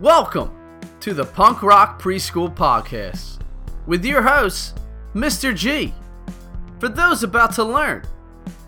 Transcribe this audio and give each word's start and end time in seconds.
Welcome 0.00 0.54
to 1.00 1.14
the 1.14 1.24
Punk 1.24 1.62
Rock 1.62 2.02
Preschool 2.02 2.54
Podcast 2.54 3.40
with 3.86 4.04
your 4.04 4.20
host, 4.20 4.78
Mr. 5.14 5.56
G. 5.56 5.94
For 6.78 6.90
those 6.90 7.22
about 7.22 7.54
to 7.54 7.64
learn, 7.64 8.02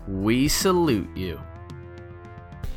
we 0.07 0.47
salute 0.47 1.15
you. 1.15 1.39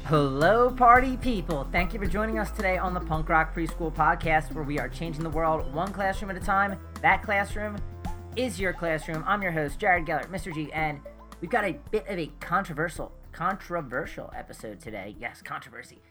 Hello, 0.05 0.71
party 0.71 1.17
people. 1.17 1.67
Thank 1.73 1.95
you 1.95 1.99
for 1.99 2.05
joining 2.05 2.39
us 2.39 2.51
today 2.51 2.77
on 2.77 2.93
the 2.93 3.01
Punk 3.01 3.31
Rock 3.31 3.55
Preschool 3.55 3.91
Podcast, 3.91 4.53
where 4.53 4.65
we 4.65 4.79
are 4.79 4.91
changing 4.91 5.23
the 5.23 5.31
world 5.31 5.73
one 5.73 5.91
classroom 5.91 6.31
at 6.31 6.37
a 6.37 6.45
time. 6.45 6.79
That 7.01 7.23
classroom 7.23 7.79
is 8.37 8.61
your 8.61 8.75
classroom. 8.75 9.25
I'm 9.27 9.41
your 9.41 9.53
host, 9.53 9.79
Jared 9.79 10.05
Geller, 10.05 10.29
Mr. 10.29 10.55
G, 10.55 10.71
and 10.75 11.01
we've 11.41 11.51
got 11.51 11.65
a 11.65 11.79
bit 11.91 12.07
of 12.07 12.19
a 12.19 12.31
controversial, 12.41 13.13
controversial 13.33 14.31
episode 14.37 14.79
today. 14.79 15.17
Yes, 15.19 15.41
controversy. 15.41 16.03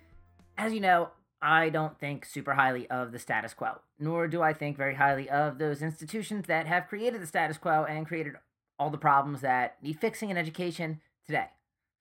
As 0.57 0.73
you 0.73 0.79
know, 0.79 1.11
I 1.41 1.69
don't 1.69 1.99
think 1.99 2.25
super 2.25 2.53
highly 2.53 2.89
of 2.89 3.11
the 3.11 3.19
status 3.19 3.53
quo, 3.53 3.79
nor 3.99 4.27
do 4.27 4.41
I 4.41 4.53
think 4.53 4.77
very 4.77 4.95
highly 4.95 5.29
of 5.29 5.57
those 5.57 5.81
institutions 5.81 6.45
that 6.47 6.67
have 6.67 6.87
created 6.87 7.21
the 7.21 7.27
status 7.27 7.57
quo 7.57 7.83
and 7.83 8.05
created 8.05 8.33
all 8.77 8.89
the 8.89 8.97
problems 8.97 9.41
that 9.41 9.77
need 9.81 9.99
fixing 9.99 10.29
in 10.29 10.37
education 10.37 11.01
today. 11.25 11.47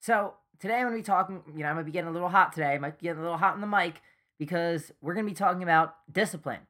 So, 0.00 0.34
today 0.58 0.74
I'm 0.74 0.88
going 0.88 0.92
to 0.92 0.98
be 0.98 1.02
talking, 1.02 1.42
you 1.48 1.62
know, 1.62 1.72
going 1.72 1.78
to 1.78 1.84
be 1.84 1.90
getting 1.90 2.10
a 2.10 2.12
little 2.12 2.28
hot 2.28 2.52
today. 2.52 2.74
I 2.74 2.78
might 2.78 2.98
be 2.98 3.04
getting 3.04 3.20
a 3.20 3.22
little 3.22 3.38
hot 3.38 3.54
in 3.54 3.60
the 3.60 3.66
mic 3.66 4.02
because 4.38 4.92
we're 5.00 5.14
going 5.14 5.26
to 5.26 5.30
be 5.30 5.36
talking 5.36 5.62
about 5.62 5.96
discipline 6.10 6.60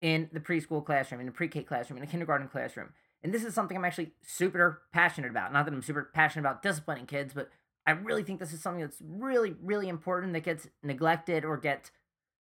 in 0.00 0.28
the 0.32 0.40
preschool 0.40 0.84
classroom, 0.84 1.20
in 1.20 1.26
the 1.26 1.32
pre 1.32 1.48
K 1.48 1.62
classroom, 1.62 1.98
in 1.98 2.04
the 2.04 2.10
kindergarten 2.10 2.48
classroom. 2.48 2.90
And 3.22 3.32
this 3.32 3.44
is 3.44 3.54
something 3.54 3.76
I'm 3.76 3.84
actually 3.84 4.12
super 4.22 4.82
passionate 4.92 5.30
about. 5.30 5.52
Not 5.52 5.64
that 5.64 5.72
I'm 5.72 5.82
super 5.82 6.10
passionate 6.12 6.42
about 6.42 6.62
disciplining 6.62 7.06
kids, 7.06 7.32
but 7.32 7.48
I 7.86 7.92
really 7.92 8.22
think 8.22 8.38
this 8.38 8.52
is 8.52 8.60
something 8.60 8.82
that's 8.82 9.00
really, 9.02 9.56
really 9.62 9.88
important 9.88 10.34
that 10.34 10.44
gets 10.44 10.68
neglected 10.82 11.44
or 11.44 11.56
gets 11.56 11.90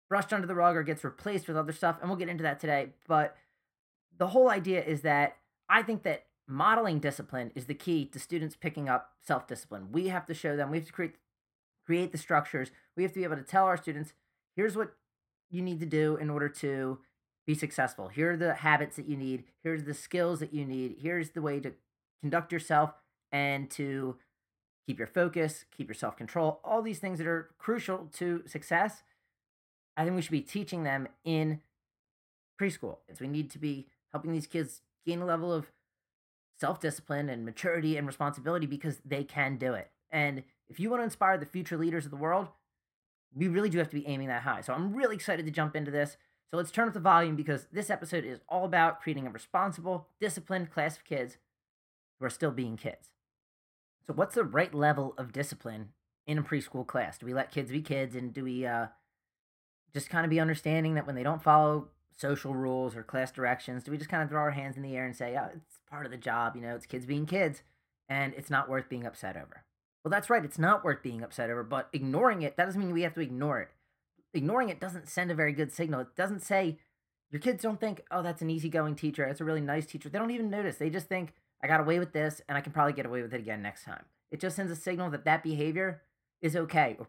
brushed 0.09 0.33
under 0.33 0.47
the 0.47 0.55
rug 0.55 0.75
or 0.75 0.83
gets 0.83 1.03
replaced 1.03 1.47
with 1.47 1.57
other 1.57 1.71
stuff. 1.71 1.97
And 1.99 2.09
we'll 2.09 2.19
get 2.19 2.29
into 2.29 2.43
that 2.43 2.59
today. 2.59 2.89
But 3.07 3.35
the 4.17 4.27
whole 4.27 4.49
idea 4.49 4.83
is 4.83 5.01
that 5.01 5.37
I 5.69 5.81
think 5.81 6.03
that 6.03 6.25
modeling 6.47 6.99
discipline 6.99 7.51
is 7.55 7.65
the 7.65 7.73
key 7.73 8.05
to 8.05 8.19
students 8.19 8.55
picking 8.55 8.89
up 8.89 9.11
self-discipline. 9.21 9.91
We 9.91 10.09
have 10.09 10.25
to 10.27 10.33
show 10.33 10.55
them, 10.55 10.69
we 10.69 10.77
have 10.77 10.87
to 10.87 10.93
create 10.93 11.15
create 11.85 12.11
the 12.11 12.17
structures. 12.17 12.71
We 12.95 13.03
have 13.03 13.11
to 13.13 13.19
be 13.19 13.23
able 13.23 13.35
to 13.35 13.43
tell 13.43 13.65
our 13.65 13.77
students, 13.77 14.13
here's 14.55 14.75
what 14.75 14.93
you 15.49 15.61
need 15.61 15.79
to 15.81 15.85
do 15.85 16.15
in 16.15 16.29
order 16.29 16.49
to 16.49 16.99
be 17.45 17.53
successful. 17.53 18.07
Here 18.07 18.31
are 18.31 18.37
the 18.37 18.53
habits 18.55 18.95
that 18.95 19.07
you 19.07 19.17
need. 19.17 19.43
Here's 19.63 19.83
the 19.83 19.93
skills 19.93 20.39
that 20.39 20.53
you 20.53 20.65
need. 20.65 20.97
Here's 21.01 21.31
the 21.31 21.41
way 21.41 21.59
to 21.59 21.73
conduct 22.21 22.51
yourself 22.51 22.93
and 23.31 23.69
to 23.71 24.17
keep 24.87 24.97
your 24.97 25.07
focus, 25.07 25.65
keep 25.75 25.87
your 25.87 25.95
self 25.95 26.15
control, 26.15 26.61
all 26.63 26.81
these 26.81 26.99
things 26.99 27.17
that 27.17 27.27
are 27.27 27.49
crucial 27.57 28.09
to 28.13 28.43
success. 28.45 29.03
I 29.95 30.03
think 30.03 30.15
we 30.15 30.21
should 30.21 30.31
be 30.31 30.41
teaching 30.41 30.83
them 30.83 31.07
in 31.23 31.61
preschool. 32.59 32.97
We 33.19 33.27
need 33.27 33.51
to 33.51 33.59
be 33.59 33.87
helping 34.11 34.31
these 34.31 34.47
kids 34.47 34.81
gain 35.05 35.21
a 35.21 35.25
level 35.25 35.51
of 35.53 35.71
self 36.59 36.79
discipline 36.79 37.29
and 37.29 37.45
maturity 37.45 37.97
and 37.97 38.07
responsibility 38.07 38.65
because 38.65 38.99
they 39.05 39.23
can 39.23 39.57
do 39.57 39.73
it. 39.73 39.91
And 40.11 40.43
if 40.69 40.79
you 40.79 40.89
want 40.89 41.01
to 41.01 41.05
inspire 41.05 41.37
the 41.37 41.45
future 41.45 41.77
leaders 41.77 42.05
of 42.05 42.11
the 42.11 42.17
world, 42.17 42.47
we 43.35 43.47
really 43.47 43.69
do 43.69 43.79
have 43.79 43.89
to 43.89 43.95
be 43.95 44.07
aiming 44.07 44.27
that 44.27 44.43
high. 44.43 44.61
So 44.61 44.73
I'm 44.73 44.93
really 44.93 45.15
excited 45.15 45.45
to 45.45 45.51
jump 45.51 45.75
into 45.75 45.91
this. 45.91 46.17
So 46.51 46.57
let's 46.57 46.71
turn 46.71 46.87
up 46.87 46.93
the 46.93 46.99
volume 46.99 47.35
because 47.35 47.67
this 47.71 47.89
episode 47.89 48.25
is 48.25 48.39
all 48.47 48.65
about 48.65 49.01
creating 49.01 49.25
a 49.25 49.31
responsible, 49.31 50.07
disciplined 50.19 50.71
class 50.71 50.97
of 50.97 51.03
kids 51.03 51.37
who 52.19 52.25
are 52.25 52.29
still 52.29 52.51
being 52.51 52.77
kids. 52.77 53.09
So, 54.05 54.13
what's 54.13 54.35
the 54.35 54.43
right 54.43 54.73
level 54.73 55.13
of 55.17 55.31
discipline 55.31 55.89
in 56.27 56.37
a 56.37 56.43
preschool 56.43 56.85
class? 56.85 57.17
Do 57.17 57.25
we 57.25 57.33
let 57.33 57.51
kids 57.51 57.71
be 57.71 57.81
kids 57.81 58.15
and 58.15 58.33
do 58.33 58.43
we 58.43 58.65
uh, 58.65 58.87
just 59.93 60.09
kind 60.09 60.25
of 60.25 60.29
be 60.29 60.39
understanding 60.39 60.95
that 60.95 61.05
when 61.05 61.15
they 61.15 61.23
don't 61.23 61.41
follow 61.41 61.89
social 62.15 62.53
rules 62.53 62.95
or 62.95 63.03
class 63.03 63.31
directions, 63.31 63.83
do 63.83 63.91
we 63.91 63.97
just 63.97 64.09
kind 64.09 64.23
of 64.23 64.29
throw 64.29 64.41
our 64.41 64.51
hands 64.51 64.77
in 64.77 64.83
the 64.83 64.95
air 64.95 65.05
and 65.05 65.15
say, 65.15 65.37
oh, 65.37 65.49
it's 65.55 65.79
part 65.89 66.05
of 66.05 66.11
the 66.11 66.17
job, 66.17 66.55
you 66.55 66.61
know, 66.61 66.75
it's 66.75 66.85
kids 66.85 67.05
being 67.05 67.25
kids 67.25 67.63
and 68.09 68.33
it's 68.35 68.49
not 68.49 68.69
worth 68.69 68.89
being 68.89 69.05
upset 69.05 69.35
over? 69.35 69.63
Well, 70.03 70.11
that's 70.11 70.29
right, 70.29 70.43
it's 70.43 70.59
not 70.59 70.83
worth 70.83 71.01
being 71.01 71.23
upset 71.23 71.49
over, 71.49 71.63
but 71.63 71.89
ignoring 71.93 72.41
it, 72.41 72.57
that 72.57 72.65
doesn't 72.65 72.79
mean 72.79 72.93
we 72.93 73.03
have 73.03 73.13
to 73.15 73.21
ignore 73.21 73.61
it 73.61 73.69
ignoring 74.33 74.69
it 74.69 74.79
doesn't 74.79 75.07
send 75.07 75.31
a 75.31 75.35
very 75.35 75.53
good 75.53 75.71
signal. 75.71 76.01
It 76.01 76.15
doesn't 76.15 76.41
say 76.41 76.77
your 77.29 77.39
kids 77.39 77.63
don't 77.63 77.79
think, 77.79 78.03
oh, 78.11 78.21
that's 78.21 78.41
an 78.41 78.49
easygoing 78.49 78.95
teacher. 78.95 79.23
It's 79.25 79.41
a 79.41 79.45
really 79.45 79.61
nice 79.61 79.85
teacher. 79.85 80.09
They 80.09 80.19
don't 80.19 80.31
even 80.31 80.49
notice. 80.49 80.77
They 80.77 80.89
just 80.89 81.07
think, 81.07 81.33
I 81.61 81.67
got 81.67 81.79
away 81.79 81.99
with 81.99 82.13
this 82.13 82.41
and 82.49 82.57
I 82.57 82.61
can 82.61 82.73
probably 82.73 82.93
get 82.93 83.05
away 83.05 83.21
with 83.21 83.33
it 83.33 83.39
again 83.39 83.61
next 83.61 83.85
time. 83.85 84.03
It 84.31 84.39
just 84.39 84.55
sends 84.55 84.71
a 84.71 84.75
signal 84.75 85.09
that 85.11 85.25
that 85.25 85.43
behavior 85.43 86.01
is 86.41 86.55
okay 86.55 86.97
or, 86.99 87.07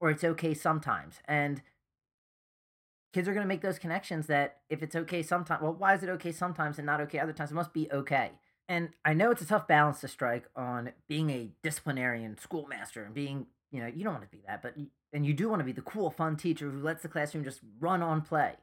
or 0.00 0.10
it's 0.10 0.24
okay 0.24 0.54
sometimes. 0.54 1.16
And 1.26 1.62
kids 3.12 3.28
are 3.28 3.34
going 3.34 3.44
to 3.44 3.48
make 3.48 3.60
those 3.60 3.78
connections 3.78 4.26
that 4.26 4.58
if 4.70 4.82
it's 4.82 4.96
okay 4.96 5.22
sometimes, 5.22 5.62
well, 5.62 5.74
why 5.74 5.94
is 5.94 6.02
it 6.02 6.08
okay 6.08 6.32
sometimes 6.32 6.78
and 6.78 6.86
not 6.86 7.00
okay 7.00 7.18
other 7.18 7.32
times? 7.32 7.50
It 7.50 7.54
must 7.54 7.72
be 7.72 7.90
okay. 7.92 8.32
And 8.68 8.90
I 9.04 9.12
know 9.12 9.30
it's 9.30 9.42
a 9.42 9.46
tough 9.46 9.68
balance 9.68 10.00
to 10.00 10.08
strike 10.08 10.48
on 10.56 10.92
being 11.08 11.30
a 11.30 11.50
disciplinarian 11.62 12.38
schoolmaster 12.38 13.04
and 13.04 13.14
being, 13.14 13.46
you 13.70 13.80
know, 13.80 13.86
you 13.86 14.04
don't 14.04 14.14
want 14.14 14.24
to 14.24 14.36
be 14.36 14.42
that, 14.46 14.62
but 14.62 14.74
and 15.12 15.26
you 15.26 15.34
do 15.34 15.48
want 15.48 15.60
to 15.60 15.64
be 15.64 15.72
the 15.72 15.82
cool, 15.82 16.10
fun 16.10 16.36
teacher 16.36 16.70
who 16.70 16.80
lets 16.80 17.02
the 17.02 17.08
classroom 17.08 17.44
just 17.44 17.60
run 17.80 18.02
on 18.02 18.22
play. 18.22 18.54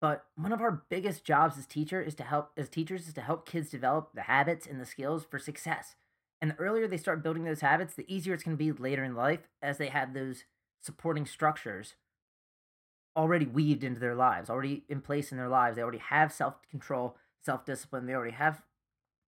But 0.00 0.24
one 0.36 0.52
of 0.52 0.60
our 0.60 0.82
biggest 0.88 1.24
jobs 1.24 1.58
as 1.58 1.66
teacher 1.66 2.00
is 2.00 2.14
to 2.16 2.24
help 2.24 2.50
as 2.56 2.68
teachers 2.68 3.06
is 3.06 3.14
to 3.14 3.20
help 3.20 3.46
kids 3.46 3.70
develop 3.70 4.10
the 4.14 4.22
habits 4.22 4.66
and 4.66 4.80
the 4.80 4.86
skills 4.86 5.24
for 5.28 5.38
success. 5.38 5.96
And 6.40 6.50
the 6.50 6.56
earlier 6.56 6.88
they 6.88 6.96
start 6.96 7.22
building 7.22 7.44
those 7.44 7.60
habits, 7.60 7.94
the 7.94 8.12
easier 8.12 8.34
it's 8.34 8.42
going 8.42 8.56
to 8.56 8.64
be 8.64 8.72
later 8.72 9.04
in 9.04 9.14
life 9.14 9.48
as 9.60 9.78
they 9.78 9.88
have 9.88 10.14
those 10.14 10.44
supporting 10.80 11.26
structures 11.26 11.94
already 13.16 13.46
weaved 13.46 13.84
into 13.84 14.00
their 14.00 14.14
lives, 14.14 14.48
already 14.48 14.84
in 14.88 15.00
place 15.00 15.32
in 15.32 15.38
their 15.38 15.48
lives. 15.48 15.76
They 15.76 15.82
already 15.82 15.98
have 15.98 16.32
self-control, 16.32 17.16
self-discipline. 17.44 18.06
They 18.06 18.14
already 18.14 18.32
have 18.32 18.62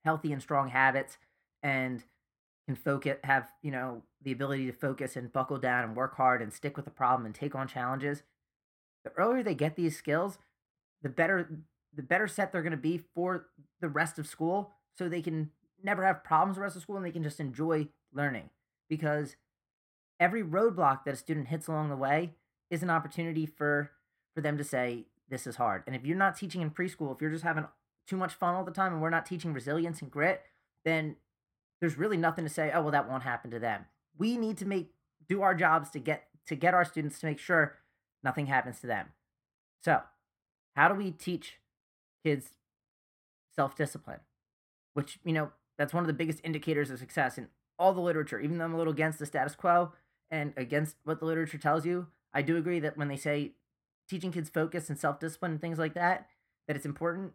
healthy 0.05 0.33
and 0.33 0.43
strong 0.43 0.69
habits 0.69 1.19
and 1.63 2.05
can 2.67 2.77
focus 2.77 3.17
have 3.25 3.49
you 3.63 3.71
know 3.71 4.03
the 4.23 4.33
ability 4.33 4.67
to 4.67 4.73
focus 4.73 5.17
and 5.17 5.33
buckle 5.33 5.59
down 5.59 5.85
and 5.85 5.97
work 5.97 6.17
hard 6.17 6.41
and 6.41 6.53
stick 6.53 6.77
with 6.77 6.85
the 6.85 6.91
problem 6.91 7.27
and 7.27 7.35
take 7.35 7.55
on 7.55 7.69
challenges 7.69 8.23
the 9.05 9.11
earlier 9.13 9.43
they 9.43 9.55
get 9.55 9.77
these 9.77 9.97
skills 9.97 10.39
the 11.03 11.09
better 11.09 11.49
the 11.95 12.03
better 12.03 12.27
set 12.27 12.53
they're 12.53 12.63
going 12.63 12.71
to 12.71 12.77
be 12.77 12.99
for 13.15 13.47
the 13.81 13.89
rest 13.89 14.19
of 14.19 14.27
school 14.27 14.73
so 14.97 15.09
they 15.09 15.23
can 15.23 15.51
never 15.83 16.05
have 16.05 16.25
problems 16.25 16.57
the 16.57 16.63
rest 16.63 16.77
of 16.77 16.83
school 16.83 16.97
and 16.97 17.05
they 17.05 17.11
can 17.11 17.23
just 17.23 17.41
enjoy 17.41 17.87
learning 18.13 18.49
because 18.89 19.37
every 20.19 20.43
roadblock 20.43 21.05
that 21.05 21.15
a 21.15 21.17
student 21.17 21.49
hits 21.49 21.67
along 21.67 21.91
the 21.91 21.97
way 21.97 22.33
is 22.71 22.83
an 22.83 22.91
opportunity 22.91 23.47
for 23.47 23.91
for 24.35 24.41
them 24.41 24.59
to 24.59 24.65
say 24.65 25.07
this 25.29 25.47
is 25.47 25.57
hard 25.57 25.83
and 25.87 25.95
if 25.95 26.05
you're 26.05 26.17
not 26.17 26.37
teaching 26.37 26.61
in 26.61 26.71
preschool 26.71 27.15
if 27.15 27.21
you're 27.21 27.31
just 27.31 27.45
having 27.45 27.67
too 28.07 28.17
much 28.17 28.35
fun 28.35 28.55
all 28.55 28.65
the 28.65 28.71
time 28.71 28.93
and 28.93 29.01
we're 29.01 29.11
not 29.11 29.27
teaching 29.27 29.53
resilience 29.53 30.03
and 30.03 30.11
grit 30.11 30.43
then 30.85 31.17
there's 31.81 31.99
really 31.99 32.17
nothing 32.17 32.45
to 32.45 32.51
say, 32.51 32.71
oh 32.73 32.83
well 32.83 32.91
that 32.93 33.09
won't 33.09 33.25
happen 33.25 33.51
to 33.51 33.59
them. 33.59 33.85
We 34.17 34.37
need 34.37 34.57
to 34.59 34.67
make 34.67 34.93
do 35.29 35.43
our 35.43 35.55
jobs 35.55 35.91
to 35.91 35.99
get 35.99 36.25
to 36.47 36.55
get 36.55 36.75
our 36.75 36.85
students 36.85 37.19
to 37.21 37.27
make 37.27 37.39
sure 37.39 37.77
nothing 38.23 38.47
happens 38.47 38.81
to 38.81 38.87
them. 38.87 39.09
So, 39.83 40.01
how 40.77 40.89
do 40.89 40.95
we 40.95 41.11
teach 41.11 41.59
kids 42.25 42.51
self-discipline? 43.55 44.21
Which, 44.95 45.19
you 45.25 45.33
know, 45.33 45.51
that's 45.77 45.93
one 45.93 46.03
of 46.03 46.07
the 46.07 46.15
biggest 46.15 46.41
indicators 46.45 46.91
of 46.91 46.99
success 46.99 47.39
in 47.39 47.49
all 47.79 47.93
the 47.93 48.01
literature. 48.01 48.41
Even 48.41 48.59
though 48.59 48.65
I'm 48.65 48.75
a 48.75 48.79
little 48.79 48.93
against 48.93 49.19
the 49.19 49.27
status 49.27 49.55
quo 49.55 49.93
and 50.31 50.53
against 50.57 50.97
what 51.05 51.21
the 51.21 51.27
literature 51.27 51.59
tells 51.59 51.85
you, 51.85 52.07
I 52.35 52.43
do 52.43 52.57
agree 52.57 52.81
that 52.81 52.97
when 52.97 53.09
they 53.09 53.17
say 53.17 53.53
teaching 54.09 54.33
kids 54.33 54.51
focus 54.51 54.89
and 54.89 54.99
self-discipline 54.99 55.53
and 55.53 55.61
things 55.61 55.79
like 55.79 55.95
that, 55.95 56.27
that 56.67 56.77
it's 56.77 56.85
important, 56.85 57.33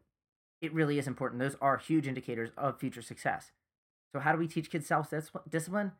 it 0.61 0.73
really 0.73 0.99
is 0.99 1.07
important. 1.07 1.39
Those 1.39 1.55
are 1.61 1.77
huge 1.77 2.07
indicators 2.07 2.49
of 2.57 2.79
future 2.79 3.01
success. 3.01 3.51
So, 4.11 4.19
how 4.19 4.33
do 4.33 4.37
we 4.37 4.47
teach 4.47 4.69
kids 4.69 4.87
self 4.87 5.11
discipline? 5.49 5.93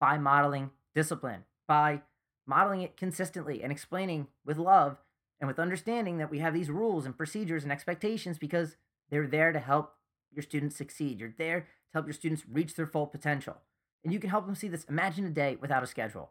By 0.00 0.18
modeling 0.18 0.70
discipline, 0.94 1.44
by 1.68 2.02
modeling 2.46 2.82
it 2.82 2.96
consistently 2.96 3.62
and 3.62 3.70
explaining 3.70 4.28
with 4.44 4.58
love 4.58 4.98
and 5.40 5.48
with 5.48 5.58
understanding 5.58 6.18
that 6.18 6.30
we 6.30 6.38
have 6.38 6.54
these 6.54 6.70
rules 6.70 7.04
and 7.04 7.16
procedures 7.16 7.62
and 7.62 7.72
expectations 7.72 8.38
because 8.38 8.76
they're 9.10 9.26
there 9.26 9.52
to 9.52 9.58
help 9.58 9.94
your 10.32 10.42
students 10.42 10.76
succeed. 10.76 11.20
You're 11.20 11.34
there 11.36 11.60
to 11.60 11.66
help 11.92 12.06
your 12.06 12.14
students 12.14 12.44
reach 12.50 12.74
their 12.74 12.86
full 12.86 13.06
potential. 13.06 13.58
And 14.04 14.12
you 14.12 14.18
can 14.18 14.30
help 14.30 14.46
them 14.46 14.54
see 14.54 14.68
this. 14.68 14.84
Imagine 14.84 15.26
a 15.26 15.30
day 15.30 15.56
without 15.60 15.82
a 15.82 15.86
schedule. 15.86 16.30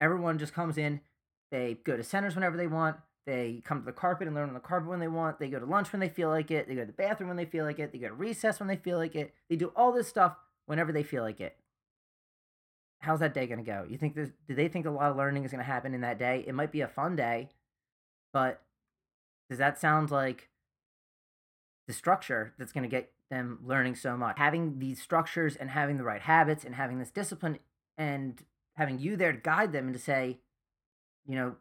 Everyone 0.00 0.38
just 0.38 0.54
comes 0.54 0.78
in, 0.78 1.00
they 1.50 1.78
go 1.84 1.96
to 1.96 2.04
centers 2.04 2.34
whenever 2.34 2.56
they 2.56 2.66
want, 2.66 2.96
they 3.26 3.62
come 3.64 3.80
to 3.80 3.84
the 3.84 3.92
carpet 3.92 4.26
and 4.26 4.34
learn 4.34 4.48
on 4.48 4.54
the 4.54 4.60
carpet 4.60 4.88
when 4.88 5.00
they 5.00 5.08
want. 5.08 5.38
They 5.38 5.48
go 5.48 5.58
to 5.58 5.66
lunch 5.66 5.92
when 5.92 6.00
they 6.00 6.08
feel 6.08 6.30
like 6.30 6.50
it. 6.50 6.66
They 6.66 6.74
go 6.74 6.80
to 6.80 6.86
the 6.86 6.92
bathroom 6.92 7.28
when 7.28 7.36
they 7.36 7.44
feel 7.44 7.64
like 7.64 7.78
it. 7.78 7.92
They 7.92 7.98
go 7.98 8.08
to 8.08 8.14
recess 8.14 8.58
when 8.58 8.68
they 8.68 8.76
feel 8.76 8.98
like 8.98 9.14
it. 9.14 9.34
They 9.48 9.56
do 9.56 9.72
all 9.76 9.92
this 9.92 10.08
stuff 10.08 10.36
whenever 10.66 10.90
they 10.90 11.02
feel 11.02 11.22
like 11.22 11.40
it. 11.40 11.56
How's 13.00 13.20
that 13.20 13.34
day 13.34 13.46
going 13.46 13.58
to 13.58 13.64
go? 13.64 13.86
You 13.88 13.98
think 13.98 14.14
this, 14.14 14.30
do 14.48 14.54
they 14.54 14.68
think 14.68 14.86
a 14.86 14.90
lot 14.90 15.10
of 15.10 15.16
learning 15.16 15.44
is 15.44 15.52
going 15.52 15.64
to 15.64 15.70
happen 15.70 15.94
in 15.94 16.00
that 16.00 16.18
day? 16.18 16.44
It 16.46 16.54
might 16.54 16.72
be 16.72 16.80
a 16.80 16.88
fun 16.88 17.16
day, 17.16 17.48
but 18.32 18.62
does 19.48 19.58
that 19.58 19.80
sound 19.80 20.10
like 20.10 20.48
the 21.86 21.94
structure 21.94 22.52
that's 22.58 22.72
going 22.72 22.82
to 22.82 22.88
get 22.88 23.10
them 23.30 23.60
learning 23.64 23.94
so 23.94 24.16
much? 24.16 24.36
Having 24.38 24.78
these 24.80 25.00
structures 25.00 25.56
and 25.56 25.70
having 25.70 25.96
the 25.96 26.04
right 26.04 26.20
habits 26.20 26.64
and 26.64 26.74
having 26.74 26.98
this 26.98 27.10
discipline 27.10 27.58
and 27.96 28.44
having 28.76 28.98
you 28.98 29.16
there 29.16 29.32
to 29.32 29.38
guide 29.38 29.72
them 29.72 29.86
and 29.86 29.94
to 29.94 30.00
say, 30.00 30.38
you 31.26 31.36
know, 31.36 31.56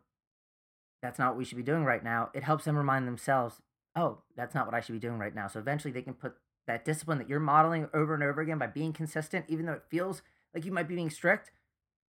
that's 1.02 1.20
not 1.20 1.30
what 1.30 1.38
we 1.38 1.46
should 1.46 1.58
be 1.58 1.64
doing 1.64 1.86
right 1.86 2.04
now, 2.04 2.30
it 2.34 2.44
helps 2.44 2.66
them 2.66 2.78
remind 2.78 3.08
themselves, 3.08 3.62
oh, 3.96 4.20
that's 4.36 4.56
not 4.56 4.66
what 4.66 4.76
I 4.76 4.82
should 4.82 4.94
be 4.94 5.00
doing 5.00 5.18
right 5.18 5.34
now. 5.34 5.48
So 5.48 5.60
eventually 5.60 5.92
they 5.92 6.02
can 6.02 6.14
put 6.14 6.36
that 6.68 6.86
discipline 6.86 7.18
that 7.18 7.30
you're 7.30 7.40
modeling 7.40 7.90
over 7.94 8.14
and 8.14 8.24
over 8.24 8.42
again 8.42 8.58
by 8.58 8.68
being 8.68 8.94
consistent, 8.94 9.46
even 9.48 9.66
though 9.66 9.74
it 9.74 9.84
feels 9.90 10.22
like 10.54 10.66
you 10.66 10.72
might 10.72 10.88
be 10.88 10.96
being 10.96 11.10
strict, 11.10 11.52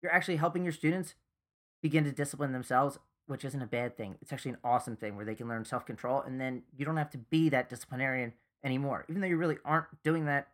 you're 0.01 0.13
actually 0.13 0.35
helping 0.35 0.63
your 0.63 0.73
students 0.73 1.15
begin 1.81 2.03
to 2.03 2.11
discipline 2.11 2.51
themselves, 2.51 2.99
which 3.25 3.45
isn't 3.45 3.61
a 3.61 3.67
bad 3.67 3.97
thing. 3.97 4.15
It's 4.21 4.33
actually 4.33 4.51
an 4.51 4.57
awesome 4.63 4.95
thing 4.95 5.15
where 5.15 5.25
they 5.25 5.35
can 5.35 5.47
learn 5.47 5.65
self 5.65 5.85
control 5.85 6.21
and 6.21 6.39
then 6.39 6.63
you 6.75 6.85
don't 6.85 6.97
have 6.97 7.09
to 7.11 7.17
be 7.17 7.49
that 7.49 7.69
disciplinarian 7.69 8.33
anymore. 8.63 9.05
Even 9.09 9.21
though 9.21 9.27
you 9.27 9.37
really 9.37 9.57
aren't 9.65 9.87
doing 10.03 10.25
that, 10.25 10.49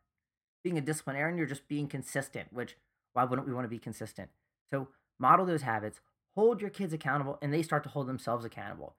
being 0.64 0.78
a 0.78 0.82
disciplinarian, 0.82 1.38
you're 1.38 1.48
just 1.48 1.68
being 1.68 1.88
consistent, 1.88 2.52
which 2.52 2.76
why 3.14 3.24
wouldn't 3.24 3.48
we 3.48 3.54
want 3.54 3.66
to 3.66 3.70
be 3.70 3.80
consistent? 3.80 4.30
So 4.72 4.88
model 5.20 5.46
those 5.46 5.64
habits, 5.64 6.00
hold 6.40 6.62
your 6.62 6.70
kids 6.70 6.94
accountable, 6.94 7.38
and 7.42 7.54
they 7.54 7.62
start 7.62 7.84
to 7.84 7.90
hold 7.90 8.08
themselves 8.08 8.46
accountable. 8.46 8.96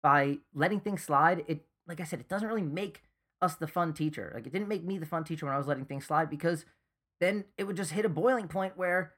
By 0.00 0.38
letting 0.54 0.78
things 0.78 1.02
slide, 1.02 1.44
it 1.48 1.64
like 1.86 2.00
I 2.00 2.04
said, 2.04 2.20
it 2.20 2.28
doesn't 2.28 2.48
really 2.48 2.62
make 2.62 3.02
us 3.42 3.56
the 3.56 3.66
fun 3.66 3.92
teacher. 3.92 4.30
Like 4.32 4.46
it 4.46 4.52
didn't 4.52 4.68
make 4.68 4.84
me 4.84 4.96
the 4.98 5.06
fun 5.06 5.24
teacher 5.24 5.44
when 5.44 5.54
I 5.54 5.58
was 5.58 5.66
letting 5.66 5.84
things 5.84 6.06
slide 6.06 6.30
because 6.30 6.64
then 7.20 7.44
it 7.58 7.64
would 7.64 7.76
just 7.76 7.90
hit 7.90 8.04
a 8.04 8.08
boiling 8.08 8.48
point 8.48 8.76
where 8.76 9.14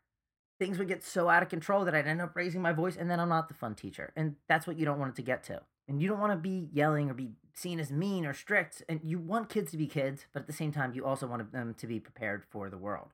things 0.59 0.79
would 0.79 0.89
get 0.89 1.05
so 1.05 1.29
out 1.29 1.43
of 1.43 1.49
control 1.49 1.85
that 1.85 1.95
I'd 1.95 2.07
end 2.07 2.21
up 2.21 2.35
raising 2.35 2.63
my 2.63 2.73
voice 2.73 2.97
and 2.97 3.11
then 3.11 3.21
I'm 3.21 3.29
not 3.29 3.49
the 3.49 3.55
fun 3.55 3.75
teacher. 3.75 4.13
And 4.17 4.37
that's 4.49 4.67
what 4.67 4.79
you 4.79 4.85
don't 4.85 4.99
want 4.99 5.11
it 5.13 5.17
to 5.17 5.23
get 5.23 5.45
to. 5.45 5.61
And 5.87 6.01
you 6.01 6.09
don't 6.09 6.19
want 6.19 6.33
to 6.33 6.39
be 6.39 6.69
yelling 6.73 7.11
or 7.11 7.15
be 7.15 7.31
seen 7.55 7.79
as 7.79 7.93
mean 7.93 8.27
or 8.27 8.35
strict. 8.35 8.83
And 8.89 9.01
you 9.05 9.19
want 9.19 9.49
kids 9.49 9.71
to 9.71 9.77
be 9.77 9.87
kids, 9.87 10.27
but 10.33 10.41
at 10.41 10.47
the 10.47 10.53
same 10.53 10.73
time, 10.73 10.95
you 10.95 11.05
also 11.05 11.27
want 11.27 11.53
them 11.53 11.75
to 11.79 11.87
be 11.87 12.01
prepared 12.01 12.43
for 12.51 12.69
the 12.69 12.79
world. 12.79 13.11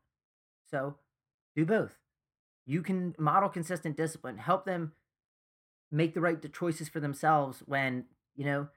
So 0.71 0.97
do 1.55 1.67
both. 1.67 1.99
You 2.67 2.83
can 2.83 3.15
model 3.19 3.49
consistent 3.49 3.97
discipline, 3.97 4.39
help 4.39 4.65
them 4.65 4.93
make 5.91 6.15
the 6.15 6.21
right 6.21 6.53
choices 6.53 6.89
for 6.89 7.01
themselves 7.01 7.63
when, 7.67 8.05
you 8.35 8.45
know, 8.45 8.69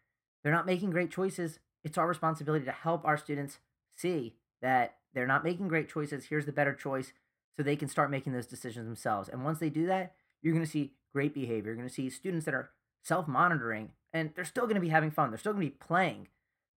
they're 0.44 0.54
not 0.54 0.66
making 0.66 0.92
great 0.92 1.12
choices. 1.12 1.60
It's 1.84 1.98
our 1.98 2.08
responsibility 2.08 2.66
to 2.66 2.72
help 2.72 3.06
our 3.06 3.18
students 3.18 3.60
see 3.96 4.36
that 4.62 4.98
they're 5.14 5.28
not 5.28 5.44
making 5.44 5.68
great 5.68 5.90
choices. 5.90 6.26
Here's 6.26 6.46
the 6.46 6.52
better 6.52 6.74
choice 6.74 7.14
so 7.56 7.64
they 7.64 7.76
can 7.76 7.88
start 7.88 8.12
making 8.12 8.34
those 8.34 8.48
decisions 8.48 8.86
themselves. 8.86 9.30
And 9.30 9.44
once 9.44 9.60
they 9.60 9.70
do 9.70 9.86
that, 9.88 10.14
you're 10.42 10.54
going 10.54 10.66
to 10.66 10.72
see 10.72 10.94
great 11.14 11.34
behavior. 11.34 11.72
You're 11.72 11.78
going 11.78 11.88
to 11.88 11.94
see 11.94 12.10
students 12.10 12.46
that 12.46 12.54
are 12.54 12.72
self 13.02 13.28
monitoring 13.28 13.92
and 14.14 14.32
they're 14.36 14.46
still 14.46 14.66
going 14.66 14.76
to 14.76 14.82
be 14.82 14.90
having 14.90 15.12
fun. 15.12 15.30
They're 15.30 15.38
still 15.38 15.54
going 15.54 15.66
to 15.66 15.72
be 15.72 15.78
playing, 15.78 16.28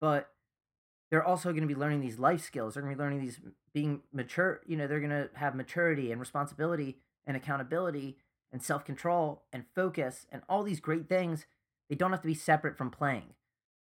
but 0.02 0.30
they're 1.16 1.24
also 1.24 1.52
going 1.52 1.62
to 1.62 1.74
be 1.74 1.80
learning 1.80 2.02
these 2.02 2.20
life 2.20 2.42
skills. 2.42 2.74
They're 2.74 2.84
going 2.84 2.94
to 2.94 2.98
be 2.98 3.02
learning 3.02 3.22
these 3.22 3.40
being 3.74 4.02
mature. 4.12 4.60
You 4.68 4.76
know, 4.76 4.86
they're 4.86 5.00
going 5.00 5.12
to 5.12 5.30
have 5.36 5.56
maturity 5.56 6.12
and 6.12 6.20
responsibility 6.20 6.98
and 7.26 7.38
accountability 7.38 8.18
and 8.52 8.62
self 8.62 8.84
control 8.84 9.44
and 9.54 9.64
focus 9.74 10.28
and 10.30 10.42
all 10.50 10.62
these 10.62 10.82
great 10.82 11.08
things. 11.08 11.46
They 11.90 11.96
don't 11.96 12.12
have 12.12 12.20
to 12.20 12.28
be 12.28 12.34
separate 12.34 12.78
from 12.78 12.92
playing, 12.92 13.34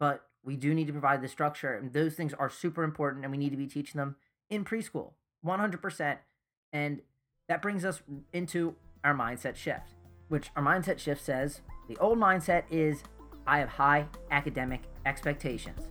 but 0.01 0.25
we 0.43 0.57
do 0.57 0.75
need 0.75 0.89
to 0.89 0.93
provide 0.93 1.23
the 1.23 1.29
structure. 1.29 1.75
And 1.75 1.93
those 1.93 2.15
things 2.15 2.35
are 2.35 2.51
super 2.51 2.83
important 2.83 3.25
and 3.25 3.31
we 3.31 3.39
need 3.39 3.51
to 3.51 3.57
be 3.57 3.69
teaching 3.69 4.01
them 4.01 4.17
in 4.51 4.65
preschool 4.65 5.13
100%. 5.47 6.19
And 6.73 7.03
that 7.49 7.63
brings 7.63 7.85
us 7.85 8.03
into 8.33 8.75
our 9.05 9.15
mindset 9.15 9.55
shift, 9.55 9.95
which 10.27 10.51
our 10.57 10.63
mindset 10.65 10.99
shift 10.99 11.25
says 11.25 11.61
the 11.87 11.97
old 11.99 12.19
mindset 12.19 12.65
is 12.69 13.05
I 13.47 13.61
have 13.61 13.69
high 13.69 14.07
academic 14.33 14.83
expectations, 15.07 15.87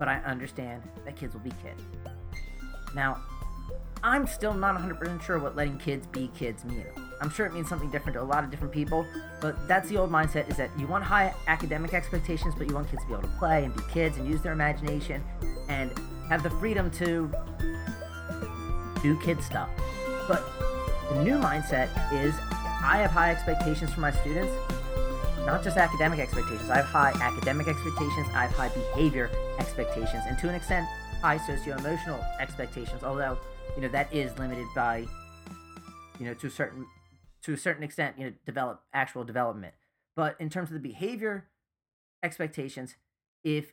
but 0.00 0.08
I 0.08 0.16
understand 0.20 0.82
that 1.04 1.14
kids 1.14 1.34
will 1.34 1.42
be 1.42 1.52
kids. 1.62 1.82
Now, 2.94 3.18
I'm 4.02 4.26
still 4.26 4.54
not 4.54 4.80
100% 4.80 5.22
sure 5.22 5.38
what 5.38 5.54
letting 5.54 5.76
kids 5.76 6.06
be 6.06 6.30
kids 6.34 6.64
means. 6.64 6.86
I'm 7.20 7.28
sure 7.28 7.44
it 7.44 7.52
means 7.52 7.68
something 7.68 7.90
different 7.90 8.14
to 8.14 8.22
a 8.22 8.24
lot 8.24 8.42
of 8.42 8.50
different 8.50 8.72
people, 8.72 9.06
but 9.42 9.68
that's 9.68 9.90
the 9.90 9.98
old 9.98 10.10
mindset 10.10 10.48
is 10.50 10.56
that 10.56 10.70
you 10.78 10.86
want 10.86 11.04
high 11.04 11.34
academic 11.46 11.92
expectations, 11.92 12.54
but 12.56 12.66
you 12.66 12.74
want 12.74 12.90
kids 12.90 13.02
to 13.02 13.08
be 13.08 13.12
able 13.12 13.24
to 13.24 13.34
play 13.38 13.62
and 13.64 13.76
be 13.76 13.82
kids 13.92 14.16
and 14.16 14.26
use 14.26 14.40
their 14.40 14.52
imagination 14.52 15.22
and 15.68 15.92
have 16.30 16.42
the 16.42 16.50
freedom 16.50 16.90
to 16.92 17.30
do 19.02 19.20
kid 19.20 19.42
stuff. 19.42 19.68
But 20.26 20.42
the 21.10 21.22
new 21.22 21.36
mindset 21.36 21.90
is 22.10 22.34
I 22.82 22.96
have 23.02 23.10
high 23.10 23.32
expectations 23.32 23.92
for 23.92 24.00
my 24.00 24.12
students, 24.12 24.52
not 25.50 25.64
just 25.64 25.76
academic 25.76 26.20
expectations. 26.20 26.70
I 26.70 26.76
have 26.76 26.84
high 26.84 27.10
academic 27.20 27.66
expectations, 27.66 28.28
I 28.32 28.46
have 28.46 28.52
high 28.52 28.68
behavior 28.68 29.30
expectations, 29.58 30.22
and 30.28 30.38
to 30.38 30.48
an 30.48 30.54
extent, 30.54 30.86
high 31.20 31.38
socio-emotional 31.38 32.24
expectations. 32.38 33.02
Although, 33.02 33.36
you 33.74 33.82
know, 33.82 33.88
that 33.88 34.12
is 34.14 34.38
limited 34.38 34.66
by, 34.76 35.06
you 36.20 36.26
know, 36.26 36.34
to 36.34 36.46
a 36.46 36.50
certain 36.50 36.86
to 37.42 37.52
a 37.52 37.56
certain 37.56 37.82
extent, 37.82 38.16
you 38.16 38.26
know, 38.26 38.32
develop 38.46 38.82
actual 38.94 39.24
development. 39.24 39.74
But 40.14 40.36
in 40.38 40.50
terms 40.50 40.68
of 40.68 40.74
the 40.74 40.88
behavior 40.88 41.48
expectations, 42.22 42.94
if 43.42 43.72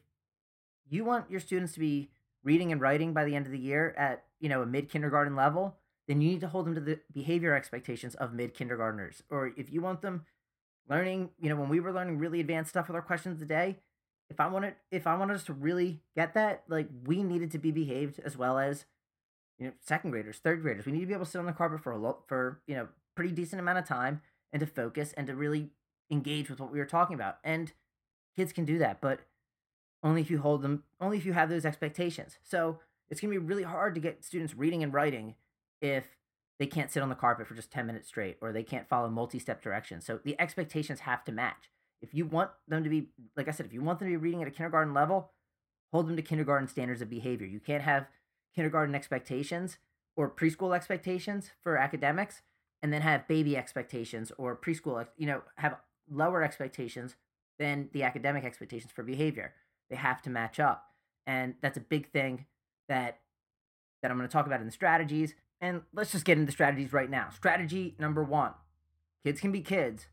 you 0.90 1.04
want 1.04 1.30
your 1.30 1.42
students 1.42 1.74
to 1.74 1.80
be 1.80 2.10
reading 2.44 2.72
and 2.72 2.82
writing 2.82 3.14
by 3.14 3.24
the 3.24 3.36
end 3.36 3.46
of 3.46 3.52
the 3.52 3.60
year 3.60 3.94
at 3.98 4.24
you 4.40 4.50
know 4.50 4.64
a 4.64 4.66
mid 4.66 4.90
kindergarten 4.90 5.36
level, 5.36 5.76
then 6.08 6.22
you 6.22 6.30
need 6.30 6.42
to 6.42 6.48
hold 6.48 6.66
them 6.66 6.74
to 6.74 6.82
the 6.82 7.00
behavior 7.14 7.54
expectations 7.54 8.16
of 8.16 8.34
mid 8.34 8.56
kindergartners. 8.56 9.22
Or 9.30 9.52
if 9.56 9.72
you 9.72 9.82
want 9.82 10.02
them 10.02 10.26
learning, 10.90 11.30
you 11.40 11.50
know, 11.50 11.56
when 11.56 11.70
we 11.70 11.80
were 11.80 11.92
learning 11.92 12.18
really 12.18 12.40
advanced 12.40 12.70
stuff 12.70 12.88
with 12.88 12.96
our 12.96 13.02
questions 13.02 13.34
of 13.34 13.40
the 13.40 13.46
day, 13.46 13.78
if 14.30 14.40
I 14.40 14.48
wanted 14.48 14.76
if 14.92 15.08
I 15.08 15.16
wanted 15.16 15.36
us 15.36 15.46
to 15.46 15.54
really 15.54 16.02
get 16.16 16.34
that, 16.34 16.64
like 16.68 16.90
we 17.06 17.24
needed 17.24 17.52
to 17.52 17.58
be 17.58 17.72
behaved 17.72 18.20
as 18.24 18.38
well 18.38 18.60
as 18.60 18.86
you 19.58 19.68
know 19.68 19.74
second 19.80 20.12
graders, 20.12 20.38
third 20.38 20.62
graders. 20.62 20.86
We 20.86 20.92
need 20.92 21.02
to 21.02 21.06
be 21.06 21.14
able 21.14 21.26
to 21.26 21.32
sit 21.32 21.40
on 21.40 21.46
the 21.46 21.54
carpet 21.54 21.82
for 21.82 21.92
a 21.92 21.98
lot 21.98 22.28
for 22.28 22.62
you 22.68 22.76
know 22.76 22.88
pretty 23.16 23.34
decent 23.34 23.60
amount 23.60 23.80
of 23.80 23.86
time 23.86 24.22
and 24.52 24.60
to 24.60 24.66
focus 24.66 25.14
and 25.16 25.28
to 25.28 25.36
really 25.36 25.72
engage 26.12 26.50
with 26.50 26.60
what 26.60 26.72
we 26.72 26.80
were 26.80 26.86
talking 26.86 27.16
about. 27.16 27.38
And 27.44 27.72
kids 28.36 28.54
can 28.54 28.66
do 28.66 28.78
that, 28.80 29.02
but 29.02 29.22
only 30.04 30.22
if 30.22 30.30
you 30.30 30.40
hold 30.40 30.62
them, 30.62 30.84
only 31.02 31.18
if 31.18 31.26
you 31.26 31.34
have 31.34 31.50
those 31.50 31.66
expectations. 31.66 32.38
So 32.44 32.80
it's 33.10 33.22
going 33.22 33.34
to 33.34 33.40
be 33.40 33.46
really 33.46 33.64
hard 33.64 33.96
to 33.96 34.02
get 34.02 34.24
students 34.24 34.54
reading 34.56 34.84
and 34.84 34.94
writing 34.94 35.36
if 35.82 36.17
they 36.60 36.66
can't 36.66 36.92
sit 36.92 37.04
on 37.04 37.10
the 37.10 37.16
carpet 37.16 37.48
for 37.48 37.54
just 37.54 37.72
10 37.72 37.86
minutes 37.86 38.08
straight 38.08 38.38
or 38.42 38.52
they 38.52 38.64
can't 38.64 38.88
follow 38.88 39.10
multi 39.10 39.40
step 39.40 39.62
directions. 39.62 40.06
So 40.06 40.20
the 40.24 40.40
expectations 40.40 41.02
have 41.02 41.24
to 41.26 41.32
match. 41.32 41.70
If 42.02 42.14
you 42.14 42.26
want 42.26 42.52
them 42.68 42.84
to 42.84 42.90
be, 42.90 43.10
like 43.36 43.48
I 43.48 43.52
said, 43.52 43.66
if 43.66 43.74
you 43.74 43.82
want 43.82 44.00
them 44.00 44.08
to 44.08 44.12
be 44.12 44.18
reading 44.18 44.42
at 44.42 44.48
a 44.48 44.52
kindergarten 44.52 44.94
level, 44.94 45.32
hold 45.92 46.08
them 46.08 46.16
to 46.16 46.22
kindergarten 46.22 46.68
standards 46.68 47.02
of 47.02 47.10
behavior. 47.10 47.48
You 47.48 47.60
can't 47.60 47.84
have 47.84 48.08
kindergarten 48.56 48.96
expectations 48.96 49.78
or 50.16 50.30
preschool 50.30 50.76
expectations 50.76 51.52
for 51.64 51.78
academics 51.78 52.42
and 52.82 52.94
then 52.94 53.02
have 53.02 53.28
baby 53.28 53.58
expectations 53.58 54.32
or 54.38 54.56
preschool, 54.56 55.08
you 55.18 55.28
know, 55.28 55.42
have 55.56 55.78
lower 56.10 56.44
expectations 56.44 57.16
than 57.60 57.90
the 57.94 58.04
academic 58.04 58.44
expectations 58.44 58.92
for 58.92 59.04
behavior. 59.04 59.54
They 59.90 59.96
have 59.96 60.22
to 60.24 60.30
match 60.30 60.60
up. 60.60 60.86
And 61.26 61.56
that's 61.62 61.78
a 61.78 61.82
big 61.82 62.12
thing 62.12 62.46
that 62.88 63.20
that 64.02 64.12
I'm 64.12 64.18
going 64.18 64.30
to 64.30 64.32
talk 64.32 64.46
about 64.46 64.60
in 64.60 64.68
the 64.68 64.72
strategies. 64.72 65.34
And 65.60 65.82
let's 65.94 66.12
just 66.12 66.26
get 66.26 66.38
into 66.38 66.52
strategies 66.52 66.94
right 66.94 67.10
now. 67.10 67.30
Strategy 67.30 67.96
number 68.00 68.24
1. 68.24 68.52
Kids 69.24 69.42
can 69.42 69.52
be 69.52 69.62
kids 69.62 70.08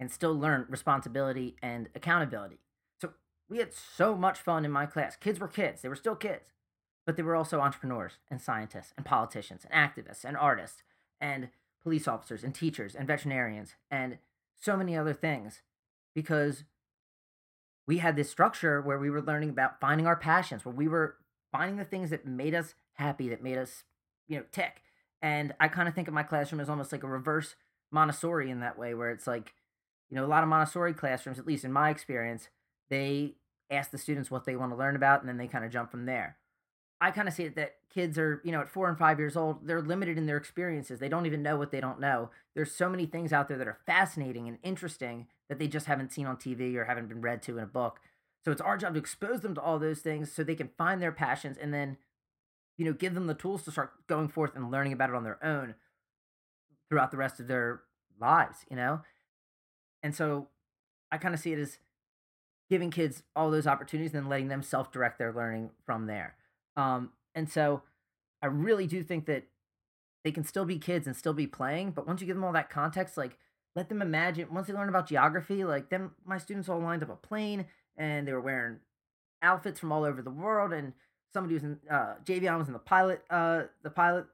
and 0.00 0.10
still 0.10 0.34
learn 0.34 0.66
responsibility 0.68 1.56
and 1.62 1.88
accountability. 1.94 2.58
So, 3.00 3.10
we 3.48 3.58
had 3.58 3.72
so 3.72 4.16
much 4.16 4.38
fun 4.38 4.64
in 4.64 4.70
my 4.70 4.86
class. 4.86 5.16
Kids 5.16 5.38
were 5.38 5.48
kids. 5.48 5.82
They 5.82 5.88
were 5.88 5.96
still 5.96 6.16
kids. 6.16 6.52
But 7.06 7.16
they 7.16 7.22
were 7.22 7.36
also 7.36 7.60
entrepreneurs 7.60 8.18
and 8.30 8.40
scientists 8.40 8.92
and 8.96 9.06
politicians 9.06 9.64
and 9.64 9.72
activists 9.72 10.24
and 10.24 10.36
artists 10.36 10.82
and 11.20 11.48
police 11.82 12.06
officers 12.06 12.44
and 12.44 12.54
teachers 12.54 12.94
and 12.94 13.06
veterinarians 13.06 13.74
and 13.90 14.18
so 14.60 14.76
many 14.76 14.96
other 14.96 15.14
things 15.14 15.62
because 16.14 16.64
we 17.86 17.98
had 17.98 18.16
this 18.16 18.30
structure 18.30 18.82
where 18.82 18.98
we 18.98 19.08
were 19.08 19.22
learning 19.22 19.48
about 19.48 19.80
finding 19.80 20.06
our 20.06 20.16
passions, 20.16 20.64
where 20.64 20.74
we 20.74 20.88
were 20.88 21.16
finding 21.50 21.78
the 21.78 21.84
things 21.84 22.10
that 22.10 22.26
made 22.26 22.54
us 22.54 22.74
happy, 22.94 23.28
that 23.30 23.42
made 23.42 23.56
us, 23.56 23.84
you 24.26 24.36
know, 24.36 24.44
tick. 24.52 24.82
And 25.20 25.54
I 25.58 25.68
kind 25.68 25.88
of 25.88 25.94
think 25.94 26.08
of 26.08 26.14
my 26.14 26.22
classroom 26.22 26.60
as 26.60 26.68
almost 26.68 26.92
like 26.92 27.02
a 27.02 27.08
reverse 27.08 27.56
Montessori 27.90 28.50
in 28.50 28.60
that 28.60 28.78
way, 28.78 28.94
where 28.94 29.10
it's 29.10 29.26
like, 29.26 29.54
you 30.10 30.16
know, 30.16 30.24
a 30.24 30.28
lot 30.28 30.42
of 30.42 30.48
Montessori 30.48 30.94
classrooms, 30.94 31.38
at 31.38 31.46
least 31.46 31.64
in 31.64 31.72
my 31.72 31.90
experience, 31.90 32.48
they 32.90 33.34
ask 33.70 33.90
the 33.90 33.98
students 33.98 34.30
what 34.30 34.44
they 34.44 34.56
want 34.56 34.72
to 34.72 34.76
learn 34.76 34.96
about 34.96 35.20
and 35.20 35.28
then 35.28 35.36
they 35.36 35.46
kind 35.46 35.64
of 35.64 35.70
jump 35.70 35.90
from 35.90 36.06
there. 36.06 36.36
I 37.00 37.10
kind 37.10 37.28
of 37.28 37.34
see 37.34 37.44
it 37.44 37.54
that 37.56 37.76
kids 37.92 38.18
are, 38.18 38.40
you 38.44 38.50
know, 38.50 38.60
at 38.60 38.68
four 38.68 38.88
and 38.88 38.98
five 38.98 39.18
years 39.18 39.36
old, 39.36 39.66
they're 39.66 39.80
limited 39.80 40.18
in 40.18 40.26
their 40.26 40.36
experiences. 40.36 40.98
They 40.98 41.08
don't 41.08 41.26
even 41.26 41.42
know 41.42 41.56
what 41.56 41.70
they 41.70 41.80
don't 41.80 42.00
know. 42.00 42.30
There's 42.54 42.72
so 42.72 42.88
many 42.88 43.06
things 43.06 43.32
out 43.32 43.48
there 43.48 43.58
that 43.58 43.68
are 43.68 43.78
fascinating 43.86 44.48
and 44.48 44.58
interesting 44.62 45.26
that 45.48 45.58
they 45.58 45.68
just 45.68 45.86
haven't 45.86 46.12
seen 46.12 46.26
on 46.26 46.36
TV 46.36 46.74
or 46.74 46.84
haven't 46.84 47.08
been 47.08 47.20
read 47.20 47.42
to 47.42 47.56
in 47.56 47.64
a 47.64 47.68
book. 47.68 48.00
So 48.44 48.50
it's 48.50 48.60
our 48.60 48.76
job 48.76 48.94
to 48.94 48.98
expose 48.98 49.40
them 49.40 49.54
to 49.54 49.60
all 49.60 49.78
those 49.78 50.00
things 50.00 50.32
so 50.32 50.42
they 50.42 50.54
can 50.54 50.70
find 50.76 51.00
their 51.00 51.12
passions 51.12 51.56
and 51.56 51.72
then, 51.72 51.98
you 52.78 52.84
know, 52.84 52.92
give 52.92 53.14
them 53.14 53.26
the 53.26 53.34
tools 53.34 53.64
to 53.64 53.70
start 53.70 53.92
going 54.06 54.28
forth 54.28 54.56
and 54.56 54.70
learning 54.70 54.92
about 54.92 55.10
it 55.10 55.16
on 55.16 55.24
their 55.24 55.44
own 55.44 55.74
throughout 56.88 57.10
the 57.10 57.16
rest 57.16 57.40
of 57.40 57.48
their 57.48 57.82
lives, 58.20 58.64
you 58.70 58.76
know? 58.76 59.00
And 60.02 60.14
so 60.14 60.48
I 61.10 61.18
kind 61.18 61.34
of 61.34 61.40
see 61.40 61.52
it 61.52 61.58
as 61.58 61.78
giving 62.70 62.90
kids 62.90 63.24
all 63.34 63.50
those 63.50 63.66
opportunities 63.66 64.14
and 64.14 64.22
then 64.22 64.30
letting 64.30 64.48
them 64.48 64.62
self 64.62 64.92
direct 64.92 65.18
their 65.18 65.32
learning 65.32 65.70
from 65.84 66.06
there. 66.06 66.36
Um, 66.76 67.10
and 67.34 67.50
so 67.50 67.82
I 68.40 68.46
really 68.46 68.86
do 68.86 69.02
think 69.02 69.26
that 69.26 69.44
they 70.24 70.30
can 70.30 70.44
still 70.44 70.64
be 70.64 70.78
kids 70.78 71.06
and 71.06 71.16
still 71.16 71.32
be 71.32 71.46
playing, 71.46 71.92
but 71.92 72.06
once 72.06 72.20
you 72.20 72.26
give 72.26 72.36
them 72.36 72.44
all 72.44 72.52
that 72.52 72.70
context, 72.70 73.16
like 73.16 73.36
let 73.74 73.88
them 73.88 74.02
imagine 74.02 74.52
once 74.52 74.68
they 74.68 74.72
learn 74.72 74.88
about 74.88 75.08
geography, 75.08 75.64
like 75.64 75.90
them 75.90 76.12
my 76.24 76.38
students 76.38 76.68
all 76.68 76.80
lined 76.80 77.02
up 77.02 77.10
a 77.10 77.16
plane 77.16 77.66
and 77.96 78.26
they 78.26 78.32
were 78.32 78.40
wearing 78.40 78.78
outfits 79.42 79.80
from 79.80 79.92
all 79.92 80.04
over 80.04 80.22
the 80.22 80.30
world 80.30 80.72
and 80.72 80.92
somebody 81.32 81.54
was 81.54 81.62
in 81.64 81.78
uh 81.90 82.14
Javion 82.24 82.58
was 82.58 82.68
in 82.68 82.72
the 82.72 82.78
pilot 82.78 83.22
uh 83.30 83.64
the 83.82 83.90
pilot 83.90 84.26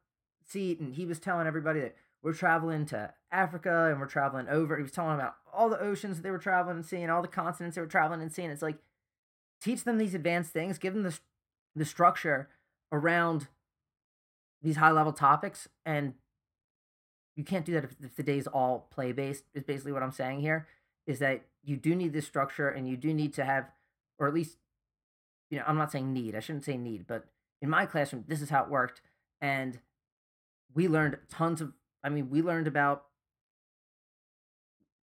seat 0.47 0.81
and 0.81 0.95
he 0.95 1.07
was 1.07 1.19
telling 1.19 1.47
everybody 1.47 1.81
that 1.81 1.97
we're 2.23 2.33
traveling 2.33 2.87
to 2.87 3.13
Africa 3.31 3.89
and 3.91 4.01
we're 4.01 4.07
traveling 4.07 4.49
over. 4.49 4.77
He 4.77 4.83
was 4.83 4.93
telling 4.93 5.17
about 5.17 5.35
all 5.53 5.69
the 5.69 5.81
oceans 5.81 6.17
that 6.17 6.23
they 6.23 6.31
were 6.31 6.39
traveling 6.39 6.77
and 6.77 6.87
seeing, 6.87 7.11
all 7.11 7.21
the 7.21 7.29
continents 7.29 7.75
they 7.75 7.83
were 7.83 7.87
traveling 7.87 8.23
and 8.23 8.33
seeing. 8.33 8.51
It's 8.51 8.63
like 8.63 8.79
teach 9.61 9.85
them 9.85 9.99
these 9.99 10.15
advanced 10.15 10.53
things, 10.53 10.79
give 10.79 10.95
them 10.95 11.03
the 11.03 11.19
the 11.77 11.85
structure 11.85 12.49
around 12.91 13.49
these 14.63 14.77
high 14.77 14.91
level 14.91 15.13
topics, 15.13 15.69
and 15.85 16.15
you 17.37 17.45
can't 17.45 17.67
do 17.67 17.73
that 17.73 17.85
if, 17.85 17.91
if 18.03 18.17
the 18.17 18.23
day's 18.23 18.47
all 18.47 18.89
play 18.91 19.13
based. 19.13 19.45
Is 19.55 19.63
basically 19.63 19.93
what 19.93 20.03
I'm 20.03 20.13
saying 20.13 20.41
here. 20.41 20.67
Is 21.07 21.19
that 21.19 21.45
you 21.63 21.77
do 21.77 21.95
need 21.95 22.15
this 22.15 22.27
structure, 22.27 22.69
and 22.69 22.89
you 22.89 22.97
do 22.97 23.13
need 23.13 23.35
to 23.35 23.45
have, 23.45 23.71
or 24.19 24.27
at 24.27 24.33
least, 24.35 24.57
you 25.55 25.61
know, 25.61 25.67
I'm 25.69 25.79
not 25.79 25.93
saying 25.93 26.13
need. 26.13 26.35
I 26.35 26.41
shouldn't 26.41 26.65
say 26.65 26.77
need, 26.77 27.07
but 27.07 27.27
in 27.63 27.71
my 27.71 27.87
classroom, 27.87 28.25
this 28.27 28.43
is 28.43 28.51
how 28.51 28.65
it 28.65 28.69
worked, 28.69 29.01
and 29.41 29.79
we 30.75 30.89
learned 30.89 31.17
tons 31.31 31.61
of. 31.61 31.73
I 32.03 32.09
mean, 32.09 32.29
we 32.29 32.43
learned 32.43 32.67
about 32.67 33.05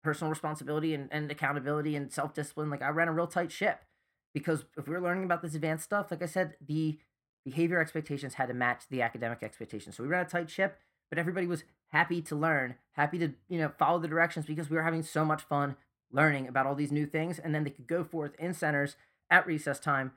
personal 0.03 0.29
responsibility 0.29 0.93
and, 0.93 1.07
and 1.09 1.31
accountability 1.31 1.95
and 1.95 2.11
self 2.11 2.33
discipline. 2.33 2.69
Like 2.69 2.81
I 2.81 2.89
ran 2.89 3.07
a 3.07 3.13
real 3.13 3.27
tight 3.27 3.49
ship 3.49 3.85
because 4.33 4.65
if 4.77 4.89
we 4.89 4.93
were 4.93 4.99
learning 4.99 5.23
about 5.23 5.41
this 5.41 5.55
advanced 5.55 5.85
stuff, 5.85 6.11
like 6.11 6.21
I 6.21 6.25
said, 6.25 6.55
the 6.59 6.99
behavior 7.45 7.79
expectations 7.79 8.33
had 8.33 8.49
to 8.49 8.53
match 8.53 8.83
the 8.89 9.01
academic 9.01 9.41
expectations. 9.43 9.95
So 9.95 10.03
we 10.03 10.09
ran 10.09 10.25
a 10.25 10.29
tight 10.29 10.49
ship, 10.49 10.77
but 11.09 11.17
everybody 11.17 11.47
was 11.47 11.63
happy 11.93 12.21
to 12.23 12.35
learn, 12.35 12.75
happy 12.91 13.19
to, 13.19 13.31
you 13.47 13.57
know, 13.57 13.71
follow 13.79 13.99
the 13.99 14.09
directions 14.09 14.45
because 14.45 14.69
we 14.69 14.75
were 14.75 14.83
having 14.83 15.01
so 15.01 15.23
much 15.23 15.43
fun 15.43 15.77
learning 16.11 16.49
about 16.49 16.65
all 16.65 16.75
these 16.75 16.91
new 16.91 17.05
things. 17.05 17.39
And 17.39 17.55
then 17.55 17.63
they 17.63 17.69
could 17.69 17.87
go 17.87 18.03
forth 18.03 18.33
in 18.37 18.53
centers 18.53 18.97
at 19.31 19.47
recess 19.47 19.79
time, 19.79 20.11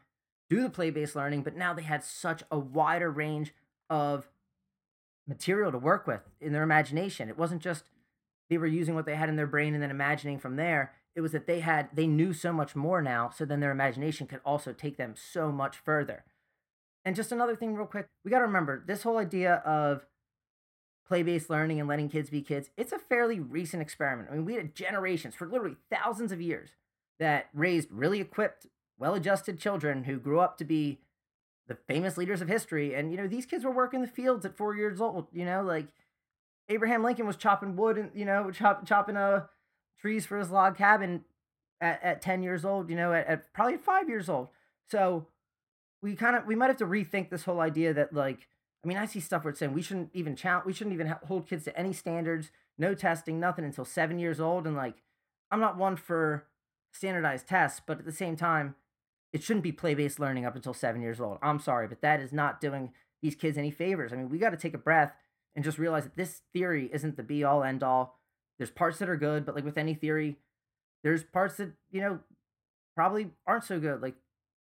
do 0.55 0.63
the 0.63 0.71
play 0.71 0.91
based 0.91 1.17
learning, 1.17 1.43
but 1.43 1.57
now 1.57 1.75
they 1.75 1.83
had 1.83 2.05
such 2.05 2.43
a 2.51 2.59
wider 2.59 3.11
range 3.11 3.55
of 3.91 4.29
material 5.27 5.73
to 5.73 5.79
work 5.79 6.07
with 6.07 6.21
in 6.41 6.53
their 6.53 6.63
imagination. 6.63 7.29
It 7.29 7.39
wasn't 7.39 7.63
just 7.63 7.85
they 8.51 8.59
were 8.59 8.67
using 8.67 8.95
what 8.95 9.07
they 9.07 9.17
had 9.17 9.29
in 9.29 9.37
their 9.37 9.47
brain 9.47 9.75
and 9.75 9.83
then 9.83 9.91
imagining 9.91 10.39
from 10.39 10.57
there. 10.57 10.93
It 11.17 11.21
was 11.21 11.33
that 11.33 11.47
they 11.47 11.61
had 11.61 11.89
they 11.95 12.07
knew 12.07 12.33
so 12.33 12.53
much 12.53 12.77
more 12.77 13.01
now, 13.01 13.31
so 13.35 13.45
then 13.45 13.61
their 13.61 13.71
imagination 13.71 14.27
could 14.27 14.41
also 14.45 14.73
take 14.73 14.97
them 14.97 15.15
so 15.17 15.51
much 15.51 15.77
further. 15.77 16.25
And 17.05 17.17
just 17.17 17.33
another 17.33 17.57
thing, 17.57 17.75
real 17.75 17.87
quick, 17.87 18.07
we 18.25 18.31
got 18.31 18.39
to 18.39 18.47
remember 18.47 18.83
this 18.87 19.03
whole 19.03 19.19
idea 19.19 19.57
of 19.67 20.07
play 21.07 21.23
based 21.23 21.51
learning 21.51 21.81
and 21.81 21.89
letting 21.89 22.09
kids 22.09 22.31
be 22.31 22.43
kids, 22.43 22.71
it's 22.77 22.93
a 22.93 22.99
fairly 22.99 23.39
recent 23.39 23.83
experiment. 23.83 24.29
I 24.31 24.35
mean, 24.35 24.45
we 24.45 24.55
had 24.55 24.75
generations 24.75 25.35
for 25.35 25.47
literally 25.47 25.77
thousands 25.91 26.33
of 26.33 26.41
years 26.41 26.71
that 27.19 27.49
raised 27.53 27.89
really 27.91 28.21
equipped, 28.21 28.67
well 28.99 29.15
adjusted 29.15 29.59
children 29.59 30.05
who 30.05 30.19
grew 30.19 30.41
up 30.41 30.59
to 30.59 30.65
be 30.65 31.01
the 31.67 31.75
famous 31.75 32.17
leaders 32.17 32.41
of 32.41 32.49
history. 32.49 32.95
And, 32.95 33.11
you 33.11 33.17
know, 33.17 33.27
these 33.27 33.47
kids 33.47 33.65
were 33.65 33.71
working 33.71 34.03
the 34.03 34.07
fields 34.07 34.45
at 34.45 34.57
four 34.57 34.77
years 34.77 35.01
old, 35.01 35.29
you 35.33 35.45
know, 35.45 35.63
like 35.63 35.87
Abraham 36.69 37.03
Lincoln 37.03 37.27
was 37.27 37.37
chopping 37.37 37.77
wood 37.77 37.99
and, 37.99 38.11
you 38.15 38.25
know, 38.25 38.51
chop, 38.53 38.87
chopping 38.87 39.17
uh, 39.17 39.47
trees 39.99 40.27
for 40.27 40.39
his 40.39 40.51
log 40.51 40.77
cabin 40.77 41.25
at, 41.81 42.03
at 42.03 42.23
10 42.23 42.43
years 42.43 42.65
old, 42.65 42.91
you 42.91 42.97
know, 42.97 43.13
at, 43.13 43.27
at 43.27 43.53
probably 43.53 43.77
five 43.77 44.09
years 44.09 44.29
old. 44.29 44.49
So 44.89 45.27
we 46.03 46.15
kind 46.15 46.37
of, 46.37 46.47
we 46.47 46.55
might 46.55 46.69
have 46.69 46.77
to 46.79 46.87
rethink 46.87 47.31
this 47.31 47.45
whole 47.45 47.61
idea 47.61 47.95
that, 47.95 48.13
like, 48.13 48.47
I 48.85 48.87
mean, 48.87 48.99
I 48.99 49.07
see 49.07 49.21
stuff 49.21 49.45
where 49.45 49.51
it's 49.51 49.59
saying 49.59 49.73
we 49.73 49.81
shouldn't 49.81 50.11
even 50.13 50.37
challenge, 50.37 50.67
we 50.67 50.75
shouldn't 50.75 50.93
even 50.93 51.15
hold 51.27 51.49
kids 51.49 51.65
to 51.65 51.79
any 51.79 51.95
standards, 51.95 52.51
no 52.77 52.95
testing, 52.95 53.41
nothing 53.41 53.65
until 53.65 53.87
seven 53.87 54.19
years 54.19 54.41
old. 54.41 54.67
And 54.67 54.77
like, 54.77 54.97
I'm 55.51 55.61
not 55.61 55.79
one 55.79 55.97
for 55.97 56.45
standardized 56.93 57.49
tests, 57.49 57.81
but 57.85 57.99
at 57.99 58.05
the 58.05 58.13
same 58.13 58.37
time, 58.37 58.75
it 59.35 59.43
shouldn't 59.43 59.65
be 59.65 59.73
play 59.73 59.95
based 59.95 60.21
learning 60.21 60.47
up 60.47 60.55
until 60.55 60.73
seven 60.73 61.03
years 61.03 61.21
old. 61.21 61.39
I'm 61.43 61.59
sorry, 61.59 61.89
but 61.89 62.01
that 62.03 62.21
is 62.21 62.33
not 62.33 62.61
doing 62.61 62.93
these 63.21 63.35
kids 63.35 63.59
any 63.59 63.73
favors. 63.73 64.13
I 64.13 64.17
mean, 64.17 64.31
we 64.31 64.39
got 64.39 64.51
to 64.51 64.57
take 64.57 64.75
a 64.75 64.79
breath 64.79 65.13
and 65.57 65.65
just 65.65 65.77
realize 65.77 66.05
that 66.05 66.17
this 66.17 66.43
theory 66.53 66.89
isn't 66.93 67.17
the 67.17 67.25
be 67.25 67.43
all 67.43 67.65
end 67.65 67.83
all. 67.83 68.21
There's 68.59 68.71
parts 68.71 68.99
that 69.01 69.09
are 69.09 69.17
good, 69.17 69.45
but 69.45 69.57
like 69.57 69.65
with 69.65 69.77
any 69.77 69.95
theory, 69.95 70.37
there's 71.03 71.25
parts 71.25 71.57
that, 71.57 71.73
you 71.91 72.01
know, 72.01 72.21
probably 72.95 73.33
aren't 73.45 73.65
so 73.65 73.81
good. 73.81 74.01
Like 74.01 74.15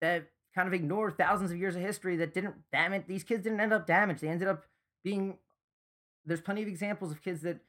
that 0.01 0.27
kind 0.53 0.67
of 0.67 0.75
ignore 0.75 1.13
thousands 1.13 1.53
of 1.53 1.59
years 1.59 1.77
of 1.77 1.83
history 1.83 2.17
that 2.17 2.35
didn't 2.35 2.57
damage 2.73 3.05
these 3.07 3.23
kids 3.23 3.45
didn't 3.45 3.61
end 3.61 3.73
up 3.73 3.87
damaged. 3.87 4.21
They 4.21 4.29
ended 4.29 4.49
up 4.49 4.65
being 5.05 5.39
there's 6.25 6.41
plenty 6.41 6.63
of 6.63 6.69
examples 6.69 7.13
of 7.13 7.23
kids 7.23 7.43
that 7.43 7.61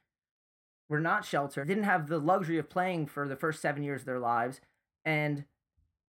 were 0.88 0.98
not 0.98 1.24
sheltered, 1.24 1.68
didn't 1.68 1.84
have 1.84 2.08
the 2.08 2.18
luxury 2.18 2.58
of 2.58 2.68
playing 2.68 3.06
for 3.06 3.28
the 3.28 3.36
first 3.36 3.62
seven 3.62 3.84
years 3.84 4.00
of 4.00 4.06
their 4.06 4.18
lives, 4.18 4.60
and 5.04 5.44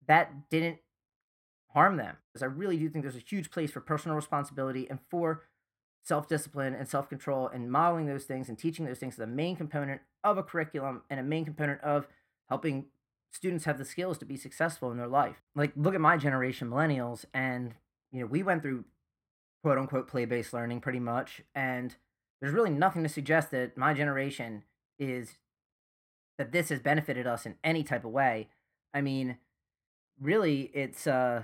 that 0.08 0.50
didn't 0.50 0.80
harm 1.74 1.98
them. 1.98 2.18
Because 2.32 2.44
I 2.44 2.48
really 2.48 2.78
do 2.78 2.90
think 2.90 3.04
there's 3.04 3.16
a 3.16 3.20
huge 3.20 3.52
place 3.52 3.72
for 3.72 3.82
personal 3.82 4.16
responsibility 4.16 4.88
and 4.90 5.00
for 5.10 5.44
self 6.04 6.28
discipline 6.28 6.74
and 6.74 6.88
self 6.88 7.10
control 7.10 7.48
and 7.48 7.72
modeling 7.72 8.06
those 8.06 8.26
things 8.26 8.50
and 8.50 8.58
teaching 8.58 8.86
those 8.86 9.00
things 9.00 9.16
is 9.16 9.20
a 9.20 9.28
main 9.28 9.56
component 9.56 10.02
of 10.24 10.38
a 10.38 10.44
curriculum 10.44 11.02
and 11.10 11.20
a 11.20 11.24
main 11.24 11.46
component 11.46 11.82
of 11.82 12.08
helping 12.50 12.86
students 13.32 13.66
have 13.66 13.78
the 13.78 13.86
skills 13.86 14.18
to 14.18 14.26
be 14.26 14.38
successful 14.38 14.92
in 14.92 14.98
their 14.98 15.08
life. 15.08 15.42
Like, 15.56 15.74
look 15.76 15.94
at 15.94 16.02
my 16.02 16.18
generation, 16.18 16.70
millennials, 16.70 17.26
and 17.34 17.74
you 18.12 18.22
know, 18.22 18.28
we 18.28 18.44
went 18.44 18.62
through 18.62 18.86
quote 19.62 19.78
unquote 19.78 20.08
play 20.08 20.26
based 20.26 20.54
learning 20.54 20.80
pretty 20.80 21.00
much, 21.00 21.42
and 21.54 21.96
there's 22.40 22.54
really 22.54 22.70
nothing 22.70 23.04
to 23.04 23.10
suggest 23.10 23.52
that 23.52 23.78
my 23.78 23.94
generation 23.94 24.64
is 24.98 25.38
that 26.38 26.52
this 26.52 26.70
has 26.70 26.80
benefited 26.80 27.26
us 27.26 27.46
in 27.46 27.56
any 27.64 27.84
type 27.84 28.06
of 28.06 28.12
way. 28.12 28.50
I 28.94 29.02
mean, 29.02 29.38
really 30.20 30.72
it's 30.74 31.08
uh 31.08 31.44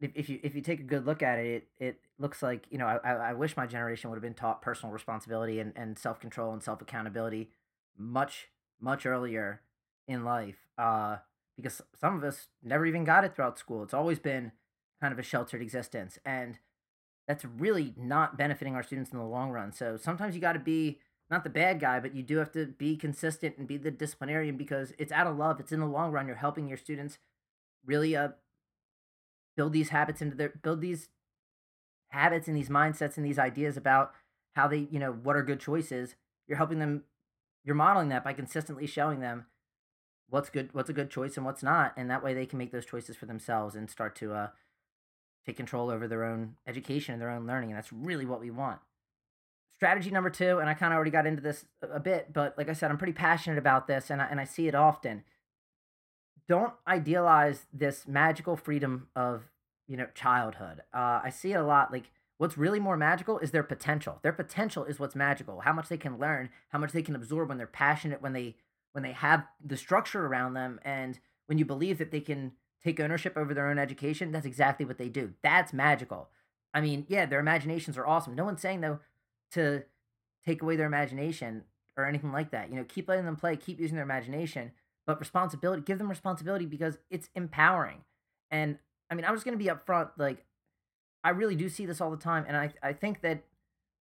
if, 0.00 0.10
if 0.14 0.28
you 0.28 0.38
if 0.42 0.54
you 0.54 0.60
take 0.60 0.80
a 0.80 0.84
good 0.84 1.06
look 1.06 1.22
at 1.22 1.38
it, 1.38 1.68
it, 1.78 1.84
it 1.84 2.00
looks 2.18 2.42
like 2.42 2.66
you 2.70 2.78
know 2.78 2.86
I, 2.86 3.12
I 3.12 3.32
wish 3.32 3.56
my 3.56 3.66
generation 3.66 4.10
would 4.10 4.16
have 4.16 4.22
been 4.22 4.34
taught 4.34 4.62
personal 4.62 4.92
responsibility 4.92 5.58
and, 5.58 5.72
and 5.74 5.98
self 5.98 6.20
control 6.20 6.52
and 6.52 6.62
self 6.62 6.82
accountability 6.82 7.50
much 7.96 8.48
much 8.80 9.06
earlier 9.06 9.62
in 10.06 10.24
life. 10.24 10.68
Uh, 10.76 11.16
because 11.56 11.80
some 11.98 12.14
of 12.14 12.22
us 12.22 12.48
never 12.62 12.84
even 12.84 13.04
got 13.04 13.24
it 13.24 13.34
throughout 13.34 13.58
school. 13.58 13.82
It's 13.82 13.94
always 13.94 14.18
been 14.18 14.52
kind 15.00 15.12
of 15.12 15.18
a 15.18 15.22
sheltered 15.22 15.62
existence, 15.62 16.18
and 16.24 16.58
that's 17.26 17.46
really 17.46 17.94
not 17.96 18.36
benefiting 18.36 18.74
our 18.74 18.82
students 18.82 19.10
in 19.10 19.18
the 19.18 19.24
long 19.24 19.50
run. 19.50 19.72
So 19.72 19.96
sometimes 19.96 20.34
you 20.34 20.40
got 20.42 20.52
to 20.52 20.58
be 20.58 20.98
not 21.30 21.44
the 21.44 21.50
bad 21.50 21.80
guy, 21.80 21.98
but 22.00 22.14
you 22.14 22.22
do 22.22 22.38
have 22.38 22.52
to 22.52 22.66
be 22.66 22.96
consistent 22.96 23.56
and 23.58 23.66
be 23.66 23.76
the 23.76 23.90
disciplinarian 23.90 24.56
because 24.56 24.92
it's 24.98 25.12
out 25.12 25.26
of 25.26 25.36
love. 25.36 25.58
It's 25.58 25.72
in 25.72 25.80
the 25.80 25.86
long 25.86 26.12
run. 26.12 26.26
You're 26.26 26.36
helping 26.36 26.68
your 26.68 26.78
students 26.78 27.18
really 27.84 28.16
uh 28.16 28.30
build 29.56 29.72
these 29.72 29.90
habits 29.90 30.20
into 30.20 30.36
their 30.36 30.50
build 30.62 30.80
these 30.80 31.08
habits 32.08 32.46
and 32.46 32.56
these 32.56 32.68
mindsets 32.68 33.16
and 33.16 33.26
these 33.26 33.38
ideas 33.38 33.76
about 33.76 34.12
how 34.54 34.68
they, 34.68 34.88
you 34.90 34.98
know, 34.98 35.12
what 35.12 35.36
are 35.36 35.42
good 35.42 35.60
choices. 35.60 36.14
You're 36.46 36.58
helping 36.58 36.78
them 36.78 37.04
you're 37.66 37.74
modeling 37.74 38.08
that 38.08 38.24
by 38.24 38.32
consistently 38.32 38.86
showing 38.86 39.20
them 39.20 39.46
what's 40.30 40.48
good 40.48 40.70
what's 40.72 40.88
a 40.88 40.94
good 40.94 41.10
choice 41.10 41.36
and 41.36 41.44
what's 41.44 41.62
not 41.62 41.92
and 41.96 42.10
that 42.10 42.22
way 42.22 42.32
they 42.32 42.46
can 42.46 42.58
make 42.58 42.72
those 42.72 42.86
choices 42.86 43.16
for 43.16 43.26
themselves 43.26 43.74
and 43.74 43.90
start 43.90 44.16
to 44.16 44.32
uh 44.32 44.48
take 45.44 45.56
control 45.56 45.90
over 45.90 46.08
their 46.08 46.24
own 46.24 46.54
education 46.66 47.12
and 47.12 47.20
their 47.20 47.30
own 47.30 47.46
learning 47.46 47.70
and 47.70 47.76
that's 47.76 47.92
really 47.92 48.24
what 48.24 48.40
we 48.40 48.50
want 48.50 48.80
strategy 49.76 50.10
number 50.10 50.30
two, 50.30 50.58
and 50.58 50.68
I 50.68 50.74
kind 50.74 50.92
of 50.92 50.96
already 50.96 51.10
got 51.10 51.26
into 51.26 51.42
this 51.42 51.66
a 51.82 52.00
bit, 52.00 52.32
but 52.32 52.56
like 52.56 52.68
I 52.68 52.72
said, 52.72 52.90
I'm 52.90 52.98
pretty 52.98 53.12
passionate 53.12 53.58
about 53.58 53.86
this, 53.86 54.10
and 54.10 54.20
I, 54.20 54.26
and 54.26 54.40
I 54.40 54.44
see 54.44 54.68
it 54.68 54.74
often. 54.74 55.22
Don't 56.48 56.72
idealize 56.86 57.66
this 57.72 58.06
magical 58.06 58.56
freedom 58.56 59.08
of 59.14 59.44
you 59.86 59.96
know 59.96 60.06
childhood. 60.14 60.82
Uh, 60.94 61.20
I 61.22 61.30
see 61.30 61.52
it 61.52 61.56
a 61.56 61.64
lot. 61.64 61.92
Like 61.92 62.10
what's 62.38 62.58
really 62.58 62.80
more 62.80 62.96
magical 62.96 63.38
is 63.38 63.50
their 63.50 63.62
potential. 63.62 64.18
Their 64.22 64.32
potential 64.32 64.84
is 64.84 64.98
what's 64.98 65.14
magical. 65.14 65.60
How 65.60 65.72
much 65.72 65.88
they 65.88 65.96
can 65.96 66.18
learn, 66.18 66.50
how 66.68 66.78
much 66.78 66.92
they 66.92 67.02
can 67.02 67.16
absorb 67.16 67.48
when 67.48 67.58
they're 67.58 67.66
passionate, 67.66 68.22
when 68.22 68.32
they 68.32 68.56
when 68.92 69.02
they 69.02 69.12
have 69.12 69.44
the 69.62 69.76
structure 69.76 70.24
around 70.26 70.54
them, 70.54 70.80
and 70.84 71.18
when 71.46 71.58
you 71.58 71.64
believe 71.64 71.98
that 71.98 72.10
they 72.10 72.20
can 72.20 72.52
take 72.82 73.00
ownership 73.00 73.36
over 73.36 73.52
their 73.52 73.68
own 73.68 73.78
education. 73.78 74.32
That's 74.32 74.46
exactly 74.46 74.86
what 74.86 74.98
they 74.98 75.08
do. 75.08 75.32
That's 75.42 75.72
magical. 75.72 76.28
I 76.72 76.80
mean, 76.80 77.06
yeah, 77.08 77.26
their 77.26 77.40
imaginations 77.40 77.98
are 77.98 78.06
awesome. 78.06 78.34
No 78.34 78.44
one's 78.44 78.62
saying 78.62 78.80
though 78.80 79.00
to 79.52 79.84
take 80.44 80.62
away 80.62 80.76
their 80.76 80.86
imagination 80.86 81.64
or 81.96 82.04
anything 82.04 82.32
like 82.32 82.50
that. 82.50 82.70
You 82.70 82.76
know, 82.76 82.84
keep 82.84 83.08
letting 83.08 83.24
them 83.24 83.36
play, 83.36 83.56
keep 83.56 83.80
using 83.80 83.96
their 83.96 84.04
imagination, 84.04 84.72
but 85.06 85.18
responsibility, 85.18 85.82
give 85.82 85.98
them 85.98 86.08
responsibility 86.08 86.66
because 86.66 86.98
it's 87.10 87.28
empowering. 87.34 88.04
And 88.50 88.78
I 89.10 89.14
mean, 89.14 89.24
I'm 89.24 89.34
just 89.34 89.44
going 89.44 89.58
to 89.58 89.64
be 89.64 89.70
upfront. 89.70 90.10
Like, 90.18 90.44
I 91.24 91.30
really 91.30 91.56
do 91.56 91.68
see 91.68 91.86
this 91.86 92.00
all 92.00 92.10
the 92.10 92.16
time. 92.16 92.44
And 92.46 92.56
I, 92.56 92.72
I 92.82 92.92
think 92.92 93.22
that 93.22 93.44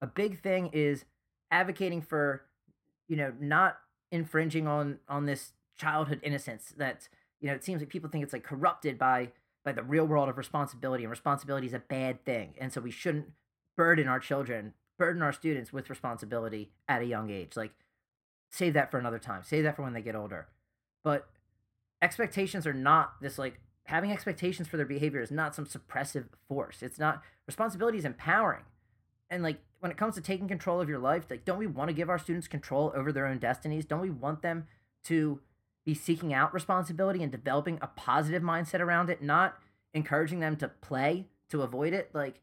a 0.03 0.07
big 0.07 0.43
thing 0.43 0.71
is 0.73 1.05
advocating 1.51 2.03
for, 2.03 2.43
you 3.09 3.17
know, 3.17 3.33
not 3.41 3.79
infringing 4.13 4.67
on, 4.67 4.99
on 5.09 5.27
this 5.27 5.53
childhood 5.79 6.21
innocence 6.23 6.75
that, 6.77 7.09
you 7.41 7.49
know, 7.49 7.55
it 7.55 7.65
seems 7.65 7.81
like 7.81 7.89
people 7.89 8.11
think 8.11 8.25
it's 8.25 8.33
like 8.33 8.45
corrupted 8.45 8.99
by, 8.99 9.31
by 9.65 9.73
the 9.73 9.83
real 9.83 10.05
world 10.05 10.29
of 10.29 10.37
responsibility 10.37 11.05
and 11.05 11.11
responsibility 11.11 11.67
is 11.67 11.75
a 11.75 11.79
bad 11.79 12.25
thing. 12.25 12.55
And 12.59 12.73
so 12.73 12.81
we 12.81 12.91
shouldn't 12.91 13.27
burden 13.77 14.09
our 14.09 14.21
children 14.21 14.75
burden 14.99 15.23
our 15.23 15.33
students 15.33 15.73
with 15.73 15.91
responsibility 15.91 16.71
at 16.89 17.03
a 17.03 17.07
young 17.07 17.31
age. 17.31 17.57
Like 17.57 17.73
save 18.51 18.75
that 18.75 18.91
for 18.91 18.99
another 18.99 19.19
time. 19.19 19.43
Save 19.43 19.65
that 19.65 19.77
for 19.77 19.83
when 19.83 19.93
they 19.93 20.03
get 20.03 20.15
older. 20.15 20.49
But 21.03 21.29
expectations 22.01 22.67
are 22.67 22.75
not 22.75 23.15
this 23.21 23.39
like 23.39 23.61
having 23.85 24.13
expectations 24.13 24.69
for 24.69 24.77
their 24.77 24.87
behavior 24.87 25.21
is 25.21 25.31
not 25.31 25.55
some 25.55 25.67
suppressive 25.67 26.27
force. 26.49 26.83
It's 26.83 26.99
not 26.99 27.23
responsibility 27.47 27.99
is 27.99 28.05
empowering. 28.05 28.65
And 29.31 29.43
like 29.43 29.59
when 29.81 29.91
it 29.91 29.99
comes 29.99 30.15
to 30.15 30.21
taking 30.21 30.49
control 30.49 30.81
of 30.81 30.89
your 30.89 30.99
life, 30.99 31.25
like 31.29 31.45
don't 31.45 31.59
we 31.59 31.67
want 31.67 31.89
to 31.89 31.95
give 31.95 32.09
our 32.09 32.19
students 32.19 32.49
control 32.49 32.93
over 32.95 33.13
their 33.13 33.27
own 33.27 33.39
destinies? 33.39 33.85
Don't 33.85 34.01
we 34.01 34.11
want 34.11 34.43
them 34.43 34.67
to 35.05 35.41
be 35.85 35.95
seeking 35.95 36.33
out 36.33 36.55
responsibility 36.55 37.23
and 37.23 37.31
developing 37.31 37.79
a 37.83 37.87
positive 37.89 38.43
mindset 38.43 38.81
around 38.81 39.11
it, 39.11 39.23
not 39.23 39.59
encouraging 39.93 40.41
them 40.41 40.57
to 40.57 40.69
play 40.69 41.27
to 41.51 41.63
avoid 41.63 41.93
it? 41.93 42.11
Like 42.15 42.41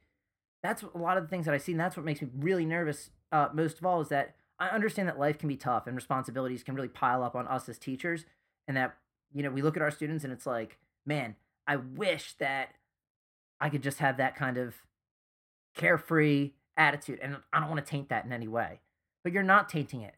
that's 0.63 0.83
a 0.83 0.97
lot 0.97 1.17
of 1.17 1.23
the 1.23 1.29
things 1.29 1.45
that 1.45 1.53
I 1.53 1.57
see, 1.57 1.71
and 1.71 1.79
that's 1.79 1.97
what 1.97 2.05
makes 2.05 2.21
me 2.21 2.29
really 2.37 2.65
nervous. 2.65 3.09
Uh, 3.31 3.49
most 3.53 3.79
of 3.79 3.85
all, 3.85 4.01
is 4.01 4.09
that 4.09 4.35
I 4.59 4.69
understand 4.69 5.07
that 5.07 5.19
life 5.19 5.37
can 5.37 5.49
be 5.49 5.57
tough 5.57 5.87
and 5.87 5.95
responsibilities 5.95 6.63
can 6.63 6.75
really 6.75 6.87
pile 6.87 7.23
up 7.23 7.35
on 7.35 7.47
us 7.47 7.67
as 7.67 7.77
teachers, 7.77 8.25
and 8.67 8.77
that 8.77 8.95
you 9.33 9.43
know 9.43 9.49
we 9.49 9.61
look 9.61 9.75
at 9.75 9.81
our 9.81 9.91
students 9.91 10.23
and 10.23 10.31
it's 10.31 10.45
like, 10.45 10.77
man, 11.05 11.35
I 11.67 11.77
wish 11.77 12.35
that 12.39 12.69
I 13.59 13.69
could 13.69 13.83
just 13.83 13.99
have 13.99 14.17
that 14.17 14.35
kind 14.35 14.57
of 14.57 14.75
carefree 15.75 16.51
attitude, 16.77 17.19
and 17.21 17.37
I 17.51 17.59
don't 17.59 17.69
want 17.69 17.83
to 17.83 17.89
taint 17.89 18.09
that 18.09 18.25
in 18.25 18.31
any 18.31 18.47
way. 18.47 18.81
But 19.23 19.33
you're 19.33 19.43
not 19.43 19.69
tainting 19.69 20.01
it 20.01 20.15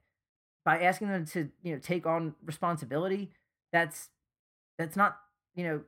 by 0.65 0.81
asking 0.81 1.09
them 1.09 1.25
to 1.25 1.49
you 1.61 1.73
know 1.73 1.79
take 1.79 2.05
on 2.05 2.35
responsibility. 2.43 3.31
That's 3.71 4.09
that's 4.77 4.95
not 4.95 5.17
you 5.55 5.63
know 5.63 5.81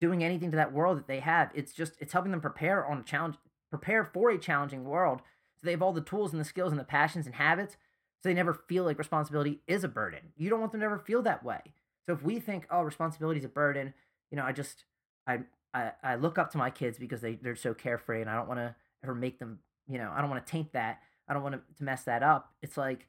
doing 0.00 0.24
anything 0.24 0.50
to 0.50 0.56
that 0.56 0.72
world 0.72 0.98
that 0.98 1.06
they 1.06 1.20
have. 1.20 1.50
It's 1.54 1.72
just 1.72 1.92
it's 2.00 2.12
helping 2.12 2.32
them 2.32 2.40
prepare 2.40 2.84
on 2.84 2.98
a 2.98 3.02
challenge 3.02 3.36
prepare 3.78 4.04
for 4.04 4.30
a 4.30 4.38
challenging 4.38 4.84
world 4.84 5.20
so 5.56 5.64
they 5.64 5.72
have 5.72 5.82
all 5.82 5.92
the 5.92 6.00
tools 6.00 6.32
and 6.32 6.40
the 6.40 6.44
skills 6.44 6.72
and 6.72 6.80
the 6.80 6.84
passions 6.84 7.26
and 7.26 7.34
habits 7.34 7.76
so 8.24 8.30
they 8.30 8.34
never 8.34 8.54
feel 8.54 8.84
like 8.84 8.96
responsibility 8.96 9.60
is 9.66 9.84
a 9.84 9.88
burden. 9.88 10.32
You 10.34 10.48
don't 10.48 10.60
want 10.60 10.72
them 10.72 10.80
to 10.80 10.86
ever 10.86 10.98
feel 10.98 11.20
that 11.22 11.44
way. 11.44 11.60
So 12.06 12.14
if 12.14 12.22
we 12.22 12.40
think, 12.40 12.66
oh, 12.70 12.80
responsibility 12.80 13.38
is 13.40 13.44
a 13.44 13.50
burden, 13.50 13.92
you 14.30 14.38
know, 14.38 14.44
I 14.44 14.52
just 14.52 14.84
I 15.26 15.40
I, 15.74 15.92
I 16.02 16.14
look 16.14 16.38
up 16.38 16.50
to 16.52 16.58
my 16.58 16.70
kids 16.70 16.98
because 16.98 17.20
they, 17.20 17.34
they're 17.34 17.54
so 17.54 17.74
carefree 17.74 18.22
and 18.22 18.30
I 18.30 18.36
don't 18.36 18.48
want 18.48 18.60
to 18.60 18.74
ever 19.02 19.14
make 19.14 19.38
them, 19.40 19.58
you 19.86 19.98
know, 19.98 20.10
I 20.14 20.22
don't 20.22 20.30
want 20.30 20.46
to 20.46 20.50
taint 20.50 20.72
that. 20.72 21.00
I 21.28 21.34
don't 21.34 21.42
want 21.42 21.56
to, 21.56 21.84
mess 21.84 22.04
that 22.04 22.22
up. 22.22 22.52
It's 22.62 22.78
like, 22.78 23.08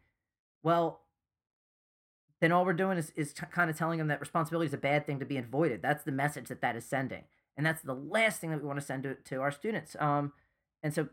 well, 0.64 1.02
then 2.42 2.52
all 2.52 2.66
we're 2.66 2.74
doing 2.74 2.98
is, 2.98 3.12
is 3.16 3.34
t- 3.34 3.46
kind 3.52 3.70
of 3.70 3.78
telling 3.78 4.00
them 4.00 4.08
that 4.08 4.20
responsibility 4.20 4.68
is 4.68 4.74
a 4.74 4.78
bad 4.78 5.06
thing 5.06 5.20
to 5.20 5.26
be 5.26 5.38
avoided. 5.38 5.82
That's 5.82 6.04
the 6.04 6.12
message 6.12 6.48
that 6.48 6.62
that 6.62 6.76
is 6.76 6.86
sending. 6.86 7.24
And 7.56 7.66
that's 7.66 7.82
the 7.82 7.94
last 7.94 8.42
thing 8.42 8.50
that 8.50 8.62
we 8.62 8.68
want 8.68 8.80
to 8.80 8.86
send 8.86 9.04
to, 9.04 9.16
to 9.16 9.42
our 9.42 9.52
students. 9.52 9.96
Um, 10.00 10.34
and 10.86 10.94
so 10.94 11.08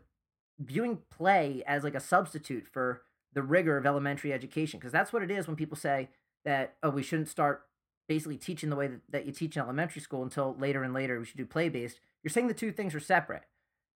viewing 0.59 0.99
play 1.09 1.63
as 1.65 1.83
like 1.83 1.95
a 1.95 1.99
substitute 1.99 2.67
for 2.71 3.01
the 3.33 3.41
rigor 3.41 3.75
of 3.75 3.87
elementary 3.87 4.31
education, 4.31 4.79
because 4.79 4.91
that's 4.91 5.11
what 5.11 5.23
it 5.23 5.31
is 5.31 5.47
when 5.47 5.55
people 5.55 5.75
say 5.75 6.09
that, 6.45 6.75
oh, 6.83 6.91
we 6.91 7.01
shouldn't 7.01 7.27
start 7.27 7.63
basically 8.07 8.37
teaching 8.37 8.69
the 8.69 8.75
way 8.75 8.85
that, 8.85 9.01
that 9.09 9.25
you 9.25 9.31
teach 9.31 9.55
in 9.55 9.63
elementary 9.63 9.99
school 9.99 10.21
until 10.21 10.55
later 10.59 10.83
and 10.83 10.93
later 10.93 11.17
we 11.17 11.25
should 11.25 11.37
do 11.37 11.45
play 11.45 11.69
based. 11.69 11.99
You're 12.23 12.29
saying 12.29 12.49
the 12.49 12.53
two 12.53 12.71
things 12.71 12.93
are 12.93 12.99
separate. 12.99 13.41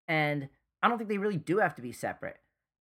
And 0.08 0.50
I 0.82 0.88
don't 0.88 0.98
think 0.98 1.12
they 1.12 1.20
really 1.20 1.38
do 1.38 1.60
have 1.60 1.76
to 1.76 1.82
be 1.84 1.92
separate. 1.92 2.38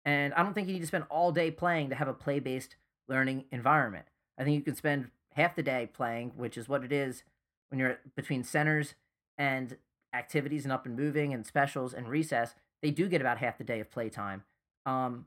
And 0.06 0.32
I 0.32 0.42
don't 0.42 0.54
think 0.54 0.66
you 0.66 0.72
need 0.72 0.80
to 0.80 0.86
spend 0.86 1.04
all 1.10 1.32
day 1.32 1.50
playing 1.50 1.90
to 1.90 1.96
have 1.96 2.08
a 2.08 2.14
play 2.14 2.40
based 2.40 2.76
learning 3.10 3.44
environment. 3.50 4.06
I 4.38 4.44
think 4.44 4.54
you 4.54 4.62
can 4.62 4.74
spend 4.74 5.10
half 5.34 5.54
the 5.54 5.62
day 5.62 5.90
playing, 5.92 6.32
which 6.36 6.56
is 6.56 6.66
what 6.66 6.82
it 6.82 6.92
is 6.92 7.24
when 7.68 7.78
you're 7.78 7.98
between 8.14 8.42
centers 8.42 8.94
and 9.36 9.76
activities 10.14 10.64
and 10.64 10.72
up 10.72 10.86
and 10.86 10.96
moving 10.96 11.34
and 11.34 11.44
specials 11.44 11.92
and 11.92 12.08
recess 12.08 12.54
they 12.82 12.90
do 12.90 13.08
get 13.08 13.20
about 13.20 13.38
half 13.38 13.58
the 13.58 13.64
day 13.64 13.80
of 13.80 13.90
playtime. 13.90 14.44
Um, 14.84 15.26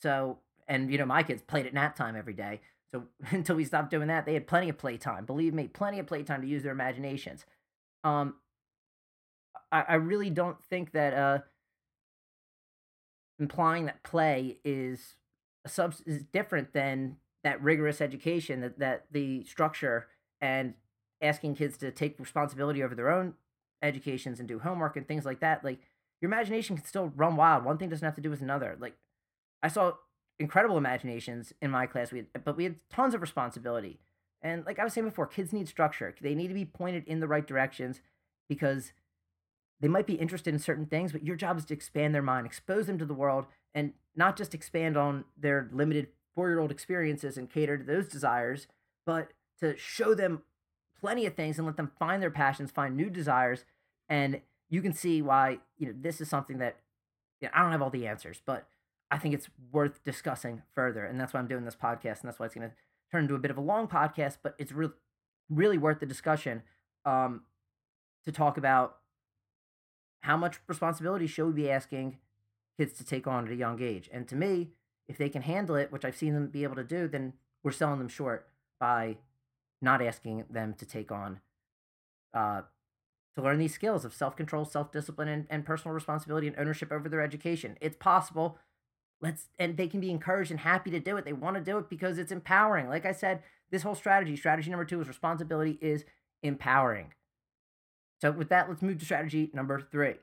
so, 0.00 0.38
and 0.66 0.90
you 0.90 0.98
know, 0.98 1.06
my 1.06 1.22
kids 1.22 1.42
played 1.42 1.66
at 1.66 1.74
nap 1.74 1.96
time 1.96 2.16
every 2.16 2.34
day. 2.34 2.60
So 2.90 3.04
until 3.30 3.56
we 3.56 3.64
stopped 3.64 3.90
doing 3.90 4.08
that, 4.08 4.26
they 4.26 4.34
had 4.34 4.46
plenty 4.46 4.68
of 4.68 4.78
playtime. 4.78 5.24
Believe 5.24 5.54
me, 5.54 5.68
plenty 5.68 5.98
of 5.98 6.06
playtime 6.06 6.42
to 6.42 6.48
use 6.48 6.62
their 6.62 6.72
imaginations. 6.72 7.44
Um, 8.02 8.34
I, 9.72 9.84
I 9.88 9.94
really 9.94 10.30
don't 10.30 10.62
think 10.64 10.92
that 10.92 11.14
uh, 11.14 11.38
implying 13.38 13.86
that 13.86 14.02
play 14.02 14.58
is 14.64 15.16
a 15.64 15.68
sub 15.68 15.94
is 16.06 16.22
different 16.32 16.72
than 16.72 17.16
that 17.42 17.62
rigorous 17.62 18.00
education 18.00 18.60
that, 18.60 18.78
that 18.78 19.06
the 19.10 19.44
structure 19.44 20.06
and 20.40 20.74
asking 21.20 21.54
kids 21.54 21.76
to 21.78 21.90
take 21.90 22.18
responsibility 22.18 22.82
over 22.82 22.94
their 22.94 23.10
own 23.10 23.34
educations 23.82 24.38
and 24.38 24.48
do 24.48 24.58
homework 24.58 24.96
and 24.96 25.06
things 25.06 25.24
like 25.24 25.40
that 25.40 25.64
like 25.64 25.80
your 26.24 26.32
imagination 26.32 26.74
can 26.74 26.86
still 26.86 27.12
run 27.16 27.36
wild. 27.36 27.66
One 27.66 27.76
thing 27.76 27.90
doesn't 27.90 28.04
have 28.04 28.14
to 28.14 28.22
do 28.22 28.30
with 28.30 28.40
another. 28.40 28.78
Like 28.80 28.96
I 29.62 29.68
saw 29.68 29.92
incredible 30.38 30.78
imaginations 30.78 31.52
in 31.60 31.70
my 31.70 31.84
class, 31.84 32.12
we 32.12 32.20
had, 32.20 32.44
but 32.46 32.56
we 32.56 32.64
had 32.64 32.76
tons 32.88 33.12
of 33.12 33.20
responsibility. 33.20 33.98
And 34.40 34.64
like 34.64 34.78
I 34.78 34.84
was 34.84 34.94
saying 34.94 35.06
before, 35.06 35.26
kids 35.26 35.52
need 35.52 35.68
structure. 35.68 36.14
They 36.18 36.34
need 36.34 36.48
to 36.48 36.54
be 36.54 36.64
pointed 36.64 37.04
in 37.06 37.20
the 37.20 37.28
right 37.28 37.46
directions 37.46 38.00
because 38.48 38.94
they 39.82 39.88
might 39.88 40.06
be 40.06 40.14
interested 40.14 40.54
in 40.54 40.60
certain 40.60 40.86
things, 40.86 41.12
but 41.12 41.26
your 41.26 41.36
job 41.36 41.58
is 41.58 41.66
to 41.66 41.74
expand 41.74 42.14
their 42.14 42.22
mind, 42.22 42.46
expose 42.46 42.86
them 42.86 42.96
to 43.00 43.04
the 43.04 43.12
world, 43.12 43.44
and 43.74 43.92
not 44.16 44.34
just 44.34 44.54
expand 44.54 44.96
on 44.96 45.26
their 45.38 45.68
limited 45.74 46.08
four 46.34 46.48
year 46.48 46.58
old 46.58 46.70
experiences 46.70 47.36
and 47.36 47.50
cater 47.50 47.76
to 47.76 47.84
those 47.84 48.08
desires, 48.08 48.66
but 49.04 49.32
to 49.60 49.76
show 49.76 50.14
them 50.14 50.40
plenty 50.98 51.26
of 51.26 51.34
things 51.34 51.58
and 51.58 51.66
let 51.66 51.76
them 51.76 51.92
find 51.98 52.22
their 52.22 52.30
passions, 52.30 52.70
find 52.70 52.96
new 52.96 53.10
desires, 53.10 53.66
and 54.08 54.40
you 54.74 54.82
can 54.82 54.92
see 54.92 55.22
why 55.22 55.58
you 55.78 55.86
know 55.86 55.94
this 55.96 56.20
is 56.20 56.28
something 56.28 56.58
that 56.58 56.76
you 57.40 57.46
know, 57.46 57.52
I 57.54 57.62
don't 57.62 57.70
have 57.70 57.80
all 57.80 57.90
the 57.90 58.08
answers, 58.08 58.42
but 58.44 58.66
I 59.10 59.18
think 59.18 59.34
it's 59.34 59.48
worth 59.70 60.02
discussing 60.04 60.62
further, 60.74 61.04
and 61.04 61.20
that's 61.20 61.32
why 61.32 61.38
I'm 61.38 61.46
doing 61.46 61.64
this 61.64 61.76
podcast, 61.76 62.20
and 62.20 62.24
that's 62.24 62.40
why 62.40 62.46
it's 62.46 62.54
going 62.56 62.68
to 62.68 62.74
turn 63.12 63.22
into 63.22 63.36
a 63.36 63.38
bit 63.38 63.52
of 63.52 63.56
a 63.56 63.60
long 63.60 63.86
podcast, 63.86 64.38
but 64.42 64.56
it's 64.58 64.72
really 64.72 64.94
really 65.48 65.78
worth 65.78 66.00
the 66.00 66.06
discussion 66.06 66.62
um, 67.04 67.42
to 68.24 68.32
talk 68.32 68.56
about 68.56 68.96
how 70.22 70.36
much 70.36 70.58
responsibility 70.66 71.26
should 71.26 71.46
we 71.46 71.52
be 71.52 71.70
asking 71.70 72.16
kids 72.78 72.94
to 72.94 73.04
take 73.04 73.26
on 73.26 73.46
at 73.46 73.52
a 73.52 73.56
young 73.56 73.80
age, 73.80 74.10
and 74.12 74.26
to 74.26 74.34
me, 74.34 74.70
if 75.06 75.16
they 75.18 75.28
can 75.28 75.42
handle 75.42 75.76
it, 75.76 75.92
which 75.92 76.04
I've 76.04 76.16
seen 76.16 76.34
them 76.34 76.48
be 76.48 76.64
able 76.64 76.76
to 76.76 76.84
do, 76.84 77.06
then 77.06 77.34
we're 77.62 77.70
selling 77.70 77.98
them 78.00 78.08
short 78.08 78.48
by 78.80 79.18
not 79.80 80.02
asking 80.02 80.44
them 80.50 80.74
to 80.78 80.86
take 80.86 81.12
on 81.12 81.40
uh, 82.32 82.62
to 83.34 83.42
learn 83.42 83.58
these 83.58 83.74
skills 83.74 84.04
of 84.04 84.14
self 84.14 84.36
control, 84.36 84.64
self 84.64 84.92
discipline, 84.92 85.28
and, 85.28 85.46
and 85.50 85.64
personal 85.64 85.94
responsibility 85.94 86.46
and 86.46 86.58
ownership 86.58 86.92
over 86.92 87.08
their 87.08 87.20
education. 87.20 87.76
It's 87.80 87.96
possible. 87.96 88.58
Let's 89.20 89.48
and 89.58 89.76
they 89.76 89.88
can 89.88 90.00
be 90.00 90.10
encouraged 90.10 90.50
and 90.50 90.60
happy 90.60 90.90
to 90.90 91.00
do 91.00 91.16
it. 91.16 91.24
They 91.24 91.32
want 91.32 91.56
to 91.56 91.62
do 91.62 91.78
it 91.78 91.88
because 91.88 92.18
it's 92.18 92.32
empowering. 92.32 92.88
Like 92.88 93.06
I 93.06 93.12
said, 93.12 93.42
this 93.70 93.82
whole 93.82 93.94
strategy, 93.94 94.36
strategy 94.36 94.70
number 94.70 94.84
two 94.84 95.00
is 95.00 95.08
responsibility 95.08 95.78
is 95.80 96.04
empowering. 96.42 97.14
So 98.20 98.30
with 98.30 98.48
that, 98.50 98.68
let's 98.68 98.82
move 98.82 98.98
to 98.98 99.04
strategy 99.04 99.50
number 99.52 99.80
three. 99.80 100.14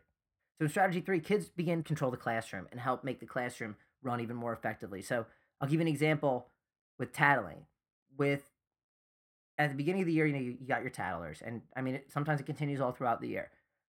So 0.58 0.66
in 0.66 0.70
strategy 0.70 1.02
three, 1.02 1.20
kids 1.20 1.50
begin 1.50 1.84
control 1.84 2.12
the 2.12 2.18
classroom 2.18 2.68
and 2.72 2.80
help 2.80 3.04
make 3.04 3.20
the 3.20 3.26
classroom 3.26 3.76
run 4.04 4.22
even 4.22 4.36
more 4.36 4.54
effectively. 4.54 5.02
So 5.02 5.26
I'll 5.60 5.68
give 5.68 5.76
you 5.76 5.82
an 5.82 5.88
example 5.88 6.48
with 7.00 7.12
tattling. 7.12 7.66
With 8.18 8.51
at 9.66 9.72
the 9.72 9.78
beginning 9.78 10.02
of 10.02 10.08
the 10.08 10.14
year, 10.14 10.26
you 10.26 10.34
know, 10.34 10.40
you, 10.40 10.58
you 10.60 10.68
got 10.68 10.82
your 10.82 10.90
tattlers, 10.90 11.42
and 11.46 11.62
I 11.76 11.82
mean, 11.82 11.96
it, 11.96 12.12
sometimes 12.12 12.40
it 12.40 12.46
continues 12.46 12.82
all 12.82 12.92
throughout 12.92 13.22
the 13.22 13.28
year. 13.28 13.50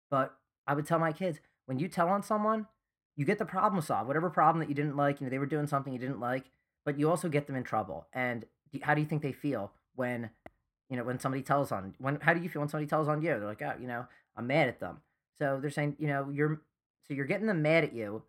But 0.09 0.33
I 0.67 0.73
would 0.73 0.85
tell 0.85 0.99
my 0.99 1.11
kids 1.11 1.39
when 1.65 1.79
you 1.79 1.87
tell 1.87 2.09
on 2.09 2.23
someone, 2.23 2.67
you 3.15 3.25
get 3.25 3.39
the 3.39 3.45
problem 3.45 3.81
solved. 3.81 4.07
Whatever 4.07 4.29
problem 4.29 4.59
that 4.59 4.69
you 4.69 4.75
didn't 4.75 4.97
like, 4.97 5.19
you 5.19 5.25
know, 5.25 5.31
they 5.31 5.39
were 5.39 5.45
doing 5.45 5.67
something 5.67 5.93
you 5.93 5.99
didn't 5.99 6.19
like, 6.19 6.45
but 6.85 6.97
you 6.99 7.09
also 7.09 7.29
get 7.29 7.47
them 7.47 7.55
in 7.55 7.63
trouble. 7.63 8.07
And 8.13 8.45
how 8.81 8.93
do 8.93 9.01
you 9.01 9.07
think 9.07 9.21
they 9.21 9.31
feel 9.31 9.71
when, 9.95 10.29
you 10.89 10.97
know, 10.97 11.03
when 11.03 11.19
somebody 11.19 11.43
tells 11.43 11.71
on 11.71 11.93
when? 11.99 12.19
How 12.21 12.33
do 12.33 12.41
you 12.41 12.49
feel 12.49 12.61
when 12.61 12.69
somebody 12.69 12.89
tells 12.89 13.07
on 13.07 13.21
you? 13.21 13.29
They're 13.29 13.45
like, 13.45 13.61
oh, 13.61 13.73
you 13.79 13.87
know, 13.87 14.05
I'm 14.35 14.47
mad 14.47 14.67
at 14.67 14.79
them. 14.79 15.01
So 15.39 15.59
they're 15.61 15.71
saying, 15.71 15.95
you 15.99 16.07
know, 16.07 16.29
you're 16.29 16.61
so 17.07 17.13
you're 17.13 17.25
getting 17.25 17.47
them 17.47 17.61
mad 17.61 17.83
at 17.83 17.93
you, 17.93 18.23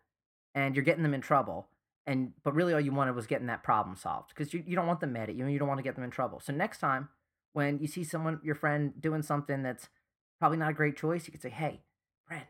and 0.55 0.75
you're 0.75 0.85
getting 0.85 1.03
them 1.03 1.13
in 1.13 1.21
trouble. 1.21 1.67
And 2.05 2.33
but 2.43 2.53
really, 2.53 2.73
all 2.73 2.81
you 2.81 2.91
wanted 2.91 3.15
was 3.15 3.27
getting 3.27 3.47
that 3.47 3.63
problem 3.63 3.95
solved 3.95 4.29
because 4.29 4.53
you, 4.53 4.63
you 4.65 4.75
don't 4.75 4.87
want 4.87 4.99
them 4.99 5.13
mad 5.13 5.29
at 5.29 5.35
you 5.35 5.43
and 5.43 5.53
you 5.53 5.59
don't 5.59 5.67
want 5.67 5.79
to 5.79 5.83
get 5.83 5.95
them 5.95 6.03
in 6.03 6.11
trouble. 6.11 6.39
So 6.39 6.51
next 6.51 6.79
time 6.79 7.09
when 7.53 7.79
you 7.79 7.87
see 7.87 8.03
someone, 8.03 8.39
your 8.43 8.55
friend, 8.55 8.93
doing 8.99 9.21
something 9.21 9.63
that's 9.63 9.89
probably 10.39 10.57
not 10.57 10.71
a 10.71 10.73
great 10.73 10.97
choice, 10.97 11.25
you 11.25 11.31
could 11.31 11.41
say, 11.41 11.49
"Hey, 11.49 11.83
friend, 12.27 12.45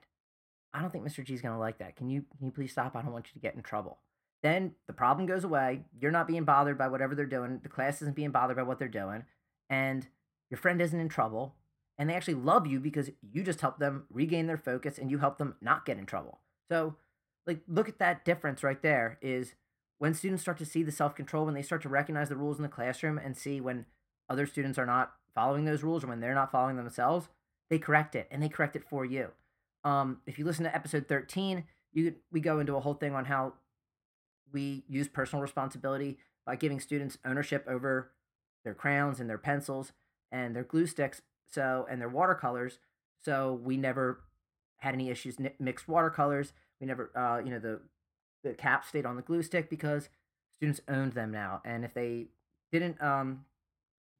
I 0.73 0.81
don't 0.81 0.91
think 0.91 1.05
Mr. 1.05 1.23
G's 1.23 1.41
going 1.41 1.53
to 1.53 1.59
like 1.59 1.77
that. 1.77 1.95
Can 1.95 2.09
you 2.09 2.25
can 2.37 2.45
you 2.45 2.51
please 2.51 2.71
stop? 2.71 2.95
I 2.95 3.01
don't 3.01 3.13
want 3.13 3.27
you 3.27 3.33
to 3.33 3.39
get 3.39 3.55
in 3.55 3.61
trouble." 3.61 3.99
Then 4.41 4.75
the 4.87 4.93
problem 4.93 5.25
goes 5.25 5.43
away. 5.43 5.85
You're 5.99 6.11
not 6.11 6.27
being 6.27 6.43
bothered 6.43 6.77
by 6.77 6.89
whatever 6.89 7.15
they're 7.15 7.25
doing. 7.25 7.59
The 7.63 7.69
class 7.69 8.01
isn't 8.01 8.15
being 8.15 8.31
bothered 8.31 8.57
by 8.57 8.63
what 8.63 8.79
they're 8.79 8.87
doing, 8.87 9.23
and 9.69 10.07
your 10.49 10.57
friend 10.57 10.81
isn't 10.81 10.99
in 10.99 11.09
trouble. 11.09 11.55
And 11.97 12.09
they 12.09 12.15
actually 12.15 12.33
love 12.33 12.65
you 12.65 12.79
because 12.79 13.11
you 13.21 13.43
just 13.43 13.61
help 13.61 13.77
them 13.77 14.05
regain 14.09 14.47
their 14.47 14.57
focus 14.57 14.97
and 14.97 15.11
you 15.11 15.19
help 15.19 15.37
them 15.37 15.55
not 15.61 15.85
get 15.85 15.99
in 15.99 16.07
trouble. 16.07 16.39
So, 16.69 16.95
like, 17.45 17.61
look 17.67 17.87
at 17.87 17.99
that 17.99 18.25
difference 18.25 18.63
right 18.63 18.81
there. 18.81 19.19
Is 19.21 19.53
when 19.99 20.13
students 20.13 20.41
start 20.41 20.57
to 20.57 20.65
see 20.65 20.83
the 20.83 20.91
self 20.91 21.15
control, 21.15 21.45
when 21.45 21.53
they 21.53 21.61
start 21.61 21.81
to 21.83 21.89
recognize 21.89 22.29
the 22.29 22.35
rules 22.35 22.57
in 22.57 22.63
the 22.63 22.69
classroom 22.69 23.17
and 23.17 23.37
see 23.37 23.61
when 23.61 23.85
other 24.29 24.45
students 24.45 24.77
are 24.77 24.85
not 24.85 25.13
following 25.35 25.65
those 25.65 25.83
rules 25.83 26.03
or 26.03 26.07
when 26.07 26.19
they're 26.19 26.35
not 26.35 26.51
following 26.51 26.75
themselves, 26.75 27.29
they 27.69 27.79
correct 27.79 28.15
it 28.15 28.27
and 28.31 28.41
they 28.41 28.49
correct 28.49 28.75
it 28.75 28.83
for 28.87 29.05
you. 29.05 29.29
Um, 29.83 30.21
if 30.25 30.39
you 30.39 30.45
listen 30.45 30.63
to 30.63 30.75
episode 30.75 31.07
13, 31.07 31.63
you 31.91 32.15
we 32.31 32.39
go 32.39 32.59
into 32.59 32.75
a 32.75 32.79
whole 32.79 32.93
thing 32.93 33.13
on 33.13 33.25
how 33.25 33.53
we 34.51 34.83
use 34.87 35.07
personal 35.07 35.41
responsibility 35.41 36.17
by 36.45 36.55
giving 36.55 36.79
students 36.79 37.17
ownership 37.25 37.65
over 37.67 38.11
their 38.63 38.73
crayons 38.73 39.19
and 39.19 39.29
their 39.29 39.37
pencils 39.37 39.91
and 40.31 40.55
their 40.55 40.63
glue 40.63 40.87
sticks 40.87 41.21
so 41.49 41.85
and 41.89 42.01
their 42.01 42.09
watercolors. 42.09 42.79
So 43.23 43.59
we 43.63 43.77
never 43.77 44.21
had 44.77 44.93
any 44.93 45.09
issues 45.09 45.37
mixed 45.59 45.87
watercolors. 45.87 46.53
We 46.79 46.87
never 46.87 47.11
uh, 47.15 47.39
you 47.43 47.51
know 47.51 47.59
the 47.59 47.81
the 48.43 48.53
cap 48.53 48.85
stayed 48.85 49.05
on 49.05 49.15
the 49.15 49.21
glue 49.21 49.43
stick 49.43 49.69
because 49.69 50.09
students 50.53 50.81
owned 50.87 51.13
them 51.13 51.31
now. 51.31 51.61
And 51.63 51.85
if 51.85 51.93
they 51.93 52.27
didn't 52.71 53.01
um 53.01 53.45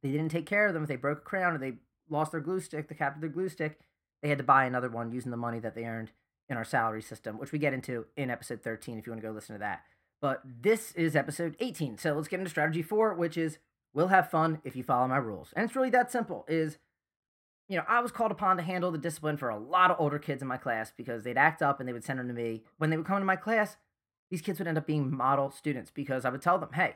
they 0.04 0.12
didn't 0.12 0.30
take 0.30 0.46
care 0.46 0.68
of 0.68 0.76
them 0.76 0.84
if 0.84 0.89
they 0.89 0.96
broke 0.96 1.20
a 1.20 1.22
crown 1.22 1.56
or 1.56 1.58
they 1.58 1.74
lost 2.10 2.32
their 2.32 2.42
glue 2.42 2.60
stick 2.60 2.88
the 2.88 2.94
cap 2.94 3.16
of 3.16 3.22
their 3.22 3.30
glue 3.30 3.50
stick 3.50 3.80
they 4.22 4.30
had 4.30 4.38
to 4.38 4.44
buy 4.44 4.66
another 4.66 4.89
one 4.89 5.12
using 5.12 5.32
the 5.32 5.38
money 5.38 5.60
that 5.60 5.74
they 5.74 5.86
earned 5.86 6.12
in 6.50 6.58
our 6.58 6.63
salary 6.63 7.02
system 7.02 7.39
which 7.39 7.52
we 7.52 7.58
get 7.58 7.74
into 7.74 8.06
in 8.16 8.30
episode 8.30 8.62
13 8.62 9.00
if 9.00 9.08
you 9.08 9.12
want 9.12 9.22
to 9.22 9.28
go 9.28 9.34
listen 9.34 9.56
to 9.56 9.60
that 9.60 9.82
but 10.24 10.42
this 10.46 10.94
is 10.94 11.18
episode 11.18 11.58
18. 11.60 11.98
So 11.98 12.13
let's 12.13 12.30
get 12.30 12.39
into 12.39 12.50
strategy 12.50 12.82
four, 12.82 13.13
which 13.13 13.38
is 13.38 13.58
we'll 13.94 14.08
have 14.08 14.32
fun 14.32 14.62
if 14.63 14.74
you 14.74 14.82
follow 14.82 15.06
my 15.06 15.18
rules. 15.18 15.52
And 15.54 15.66
it's 15.66 15.76
really 15.76 15.89
that 15.89 16.13
simple 16.13 16.46
is, 16.48 16.78
you 17.68 17.76
know, 17.76 17.84
I 17.89 18.00
was 18.00 18.13
called 18.13 18.32
upon 18.32 18.56
to 18.56 18.63
handle 18.63 18.89
the 18.89 18.98
discipline 18.98 19.36
for 19.36 19.50
a 19.50 19.60
lot 19.60 19.92
of 19.92 19.98
older 20.00 20.20
kids 20.20 20.42
in 20.42 20.48
my 20.48 20.56
class 20.56 20.94
because 20.96 21.26
they'd 21.26 21.38
act 21.38 21.62
up 21.62 21.82
and 21.82 21.89
they 21.89 21.92
would 21.92 22.06
send 22.06 22.20
them 22.20 22.30
to 22.30 22.34
me. 22.34 22.63
When 22.78 22.89
they 22.89 22.96
would 22.96 23.06
come 23.06 23.20
to 23.20 23.26
my 23.26 23.36
class, 23.36 23.76
these 24.32 24.42
kids 24.42 24.60
would 24.60 24.68
end 24.70 24.78
up 24.78 24.88
being 24.88 25.13
model 25.13 25.52
students 25.52 25.92
because 25.92 26.24
I 26.24 26.30
would 26.30 26.42
tell 26.42 26.58
them, 26.58 26.72
hey, 26.72 26.96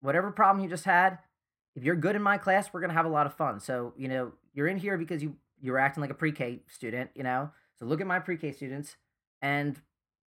whatever 0.00 0.30
problem 0.30 0.64
you 0.64 0.70
just 0.70 0.86
had, 0.86 1.18
if 1.74 1.84
you're 1.84 1.96
good 1.96 2.16
in 2.16 2.22
my 2.22 2.38
class, 2.38 2.72
we're 2.72 2.80
gonna 2.80 2.92
have 2.92 3.06
a 3.06 3.10
lot 3.10 3.26
of 3.26 3.34
fun. 3.34 3.60
So, 3.60 3.94
you 3.96 4.08
know, 4.08 4.32
you're 4.54 4.68
in 4.68 4.78
here 4.78 4.98
because 4.98 5.22
you 5.22 5.36
you're 5.60 5.78
acting 5.78 6.00
like 6.00 6.10
a 6.10 6.14
pre-K 6.14 6.60
student, 6.66 7.10
you 7.14 7.22
know. 7.22 7.50
So 7.78 7.86
look 7.86 8.00
at 8.00 8.06
my 8.06 8.18
pre-K 8.18 8.52
students 8.52 8.96
and 9.40 9.80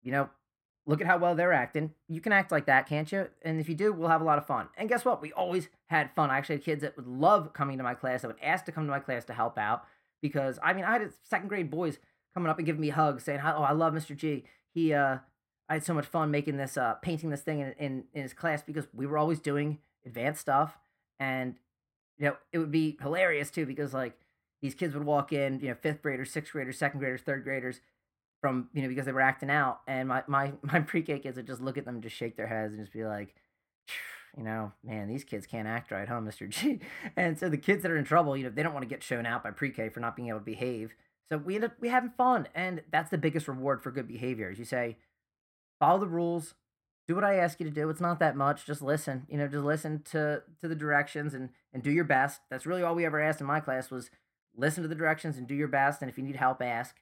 you 0.01 0.11
know, 0.11 0.29
Look 0.89 1.01
at 1.01 1.07
how 1.07 1.19
well 1.19 1.35
they're 1.35 1.53
acting. 1.53 1.93
You 2.07 2.19
can 2.19 2.31
act 2.31 2.51
like 2.51 2.65
that, 2.65 2.87
can't 2.87 3.11
you? 3.11 3.27
And 3.43 3.59
if 3.59 3.69
you 3.69 3.75
do, 3.75 3.93
we'll 3.93 4.09
have 4.09 4.21
a 4.21 4.23
lot 4.23 4.39
of 4.39 4.47
fun. 4.47 4.69
And 4.75 4.89
guess 4.89 5.05
what? 5.05 5.21
We 5.21 5.31
always 5.33 5.69
had 5.85 6.09
fun. 6.15 6.31
I 6.31 6.37
actually 6.39 6.55
had 6.55 6.63
kids 6.63 6.81
that 6.81 6.97
would 6.97 7.05
love 7.05 7.53
coming 7.53 7.77
to 7.77 7.83
my 7.83 7.93
class, 7.93 8.23
that 8.23 8.27
would 8.27 8.41
ask 8.41 8.65
to 8.65 8.71
come 8.71 8.85
to 8.85 8.89
my 8.89 8.99
class 8.99 9.23
to 9.25 9.33
help 9.33 9.59
out. 9.59 9.83
Because 10.19 10.57
I 10.63 10.73
mean, 10.73 10.85
I 10.85 10.93
had 10.93 11.13
second 11.21 11.47
grade 11.47 11.69
boys 11.69 11.99
coming 12.33 12.49
up 12.49 12.57
and 12.57 12.65
giving 12.65 12.81
me 12.81 12.89
hugs, 12.89 13.23
saying, 13.23 13.39
"Oh, 13.43 13.61
I 13.61 13.71
love 13.71 13.93
Mr. 13.93 14.17
G. 14.17 14.45
He, 14.73 14.91
uh, 14.91 15.19
I 15.69 15.73
had 15.75 15.83
so 15.83 15.93
much 15.93 16.07
fun 16.07 16.31
making 16.31 16.57
this, 16.57 16.75
uh, 16.75 16.95
painting 16.95 17.29
this 17.29 17.41
thing 17.41 17.59
in, 17.59 17.73
in 17.73 18.03
in 18.15 18.23
his 18.23 18.33
class 18.33 18.63
because 18.63 18.87
we 18.91 19.05
were 19.05 19.19
always 19.19 19.39
doing 19.39 19.77
advanced 20.07 20.41
stuff, 20.41 20.79
and 21.19 21.55
you 22.17 22.27
know, 22.27 22.37
it 22.51 22.59
would 22.59 22.71
be 22.71 22.97
hilarious 23.01 23.49
too 23.49 23.65
because 23.65 23.93
like 23.93 24.17
these 24.61 24.75
kids 24.75 24.93
would 24.93 25.05
walk 25.05 25.31
in, 25.31 25.59
you 25.61 25.69
know, 25.69 25.75
fifth 25.81 26.01
graders, 26.01 26.31
sixth 26.31 26.51
graders, 26.51 26.77
second 26.77 26.99
graders, 26.99 27.21
third 27.21 27.43
graders, 27.43 27.79
from 28.41 28.69
you 28.73 28.81
know 28.81 28.89
because 28.89 29.05
they 29.05 29.11
were 29.11 29.21
acting 29.21 29.49
out, 29.49 29.81
and 29.87 30.07
my 30.07 30.23
my 30.27 30.53
my 30.61 30.79
pre-K 30.79 31.19
kids 31.19 31.37
would 31.37 31.47
just 31.47 31.61
look 31.61 31.77
at 31.77 31.85
them, 31.85 31.95
and 31.95 32.03
just 32.03 32.15
shake 32.15 32.37
their 32.37 32.47
heads, 32.47 32.73
and 32.73 32.81
just 32.81 32.93
be 32.93 33.05
like, 33.05 33.35
you 34.37 34.43
know, 34.43 34.71
man, 34.83 35.07
these 35.07 35.23
kids 35.23 35.45
can't 35.47 35.67
act 35.67 35.91
right, 35.91 36.07
huh, 36.07 36.21
Mister 36.21 36.47
G? 36.47 36.79
And 37.15 37.37
so 37.37 37.49
the 37.49 37.57
kids 37.57 37.83
that 37.83 37.91
are 37.91 37.97
in 37.97 38.05
trouble, 38.05 38.37
you 38.37 38.43
know, 38.43 38.49
they 38.49 38.63
don't 38.63 38.73
want 38.73 38.83
to 38.83 38.89
get 38.89 39.03
shown 39.03 39.25
out 39.25 39.43
by 39.43 39.51
pre-K 39.51 39.89
for 39.89 39.99
not 39.99 40.15
being 40.15 40.29
able 40.29 40.39
to 40.39 40.45
behave. 40.45 40.93
So 41.31 41.37
we 41.37 41.55
end 41.55 41.65
up 41.65 41.73
we 41.79 41.89
having 41.89 42.11
fun, 42.17 42.47
and 42.55 42.81
that's 42.91 43.11
the 43.11 43.17
biggest 43.17 43.47
reward 43.47 43.81
for 43.81 43.91
good 43.91 44.07
behavior. 44.07 44.49
Is 44.49 44.59
you 44.59 44.65
say, 44.65 44.97
follow 45.79 45.99
the 45.99 46.07
rules, 46.07 46.53
do 47.09 47.15
what 47.15 47.23
I 47.23 47.37
ask 47.37 47.59
you 47.59 47.65
to 47.65 47.71
do. 47.71 47.89
It's 47.89 47.99
not 47.99 48.19
that 48.19 48.35
much. 48.35 48.67
Just 48.67 48.83
listen. 48.83 49.25
You 49.27 49.39
know, 49.39 49.47
just 49.47 49.65
listen 49.65 50.03
to 50.11 50.43
to 50.61 50.67
the 50.67 50.75
directions 50.75 51.33
and 51.33 51.49
and 51.73 51.81
do 51.81 51.89
your 51.89 52.03
best. 52.03 52.41
That's 52.51 52.67
really 52.67 52.83
all 52.83 52.93
we 52.93 53.03
ever 53.03 53.19
asked 53.19 53.41
in 53.41 53.47
my 53.47 53.59
class 53.59 53.89
was 53.89 54.11
listen 54.55 54.83
to 54.83 54.87
the 54.87 54.93
directions 54.93 55.35
and 55.35 55.47
do 55.47 55.55
your 55.55 55.67
best. 55.67 56.03
And 56.03 56.11
if 56.11 56.19
you 56.19 56.23
need 56.23 56.35
help, 56.35 56.61
ask. 56.61 56.95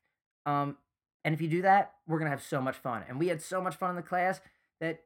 Um, 0.46 0.78
and 1.26 1.36
if 1.36 1.42
you 1.42 1.50
do 1.50 1.62
that, 1.64 1.96
we're 2.08 2.20
gonna 2.20 2.30
have 2.30 2.42
so 2.42 2.62
much 2.62 2.78
fun. 2.78 3.04
And 3.10 3.20
we 3.20 3.28
had 3.28 3.42
so 3.42 3.60
much 3.60 3.76
fun 3.76 3.90
in 3.90 3.96
the 3.98 4.02
class 4.02 4.40
that 4.80 5.02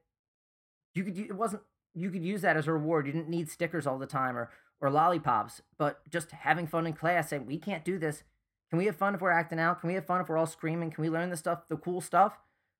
you 0.94 1.02
could 1.02 1.18
it 1.18 1.34
wasn't 1.34 1.62
you 1.94 2.08
could 2.08 2.22
use 2.22 2.42
that 2.42 2.56
as 2.56 2.68
a 2.68 2.72
reward. 2.72 3.08
You 3.08 3.12
didn't 3.12 3.28
need 3.28 3.50
stickers 3.50 3.88
all 3.88 3.98
the 3.98 4.06
time 4.06 4.36
or 4.36 4.50
or 4.80 4.88
lollipops, 4.88 5.62
but 5.78 6.08
just 6.10 6.30
having 6.30 6.68
fun 6.68 6.86
in 6.86 6.92
class. 6.92 7.30
Saying 7.30 7.46
we 7.46 7.58
can't 7.58 7.84
do 7.84 7.98
this. 7.98 8.22
Can 8.70 8.78
we 8.78 8.86
have 8.86 8.94
fun 8.94 9.16
if 9.16 9.20
we're 9.20 9.32
acting 9.32 9.58
out? 9.58 9.80
Can 9.80 9.88
we 9.88 9.94
have 9.94 10.06
fun 10.06 10.20
if 10.20 10.28
we're 10.28 10.38
all 10.38 10.46
screaming? 10.46 10.92
Can 10.92 11.02
we 11.02 11.10
learn 11.10 11.30
the 11.30 11.36
stuff, 11.36 11.66
the 11.68 11.76
cool 11.76 12.00
stuff? 12.00 12.38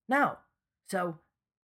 No. 0.09 0.39
So 0.89 1.19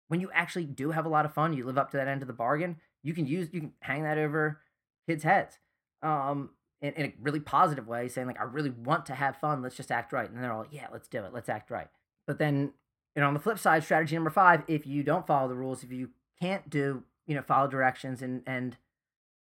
when 0.08 0.20
you 0.20 0.30
actually 0.32 0.66
do 0.66 0.90
have 0.90 1.06
a 1.06 1.08
lot 1.08 1.24
of 1.24 1.34
fun, 1.34 1.52
you 1.52 1.64
live 1.64 1.78
up 1.78 1.90
to 1.90 1.96
that 1.96 2.08
end 2.08 2.22
of 2.22 2.28
the 2.28 2.34
bargain. 2.34 2.76
You 3.02 3.14
can 3.14 3.26
use 3.26 3.48
you 3.52 3.60
can 3.60 3.72
hang 3.80 4.02
that 4.04 4.18
over 4.18 4.60
kids' 5.08 5.24
heads. 5.24 5.58
Um, 6.02 6.50
in, 6.82 6.92
in 6.94 7.06
a 7.06 7.12
really 7.22 7.40
positive 7.40 7.88
way, 7.88 8.08
saying 8.08 8.26
like, 8.26 8.38
I 8.38 8.44
really 8.44 8.70
want 8.70 9.06
to 9.06 9.14
have 9.14 9.38
fun. 9.38 9.62
Let's 9.62 9.76
just 9.76 9.90
act 9.90 10.12
right. 10.12 10.30
And 10.30 10.42
they're 10.42 10.52
all, 10.52 10.66
yeah, 10.70 10.88
let's 10.92 11.08
do 11.08 11.24
it. 11.24 11.32
Let's 11.32 11.48
act 11.48 11.70
right. 11.70 11.88
But 12.26 12.38
then, 12.38 12.72
you 13.16 13.22
know, 13.22 13.28
on 13.28 13.34
the 13.34 13.40
flip 13.40 13.58
side, 13.58 13.82
strategy 13.84 14.14
number 14.14 14.30
five, 14.30 14.62
if 14.68 14.86
you 14.86 15.02
don't 15.02 15.26
follow 15.26 15.48
the 15.48 15.54
rules, 15.54 15.82
if 15.82 15.90
you 15.90 16.10
can't 16.40 16.68
do, 16.68 17.02
you 17.26 17.34
know, 17.34 17.42
follow 17.42 17.68
directions 17.68 18.20
and, 18.20 18.42
and 18.46 18.76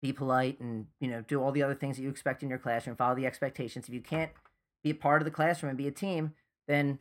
be 0.01 0.13
polite 0.13 0.59
and, 0.61 0.85
you 1.01 1.09
know, 1.09 1.21
do 1.21 1.43
all 1.43 1.51
the 1.51 1.63
other 1.63 1.75
things 1.75 1.97
that 1.97 2.03
you 2.03 2.09
expect 2.09 2.43
in 2.43 2.49
your 2.49 2.59
classroom, 2.59 2.95
follow 2.95 3.15
the 3.15 3.25
expectations. 3.25 3.87
If 3.89 3.93
you 3.93 4.01
can't 4.01 4.31
be 4.83 4.91
a 4.91 4.95
part 4.95 5.21
of 5.21 5.25
the 5.25 5.31
classroom 5.31 5.71
and 5.71 5.77
be 5.77 5.87
a 5.87 5.91
team, 5.91 6.33
then 6.67 6.99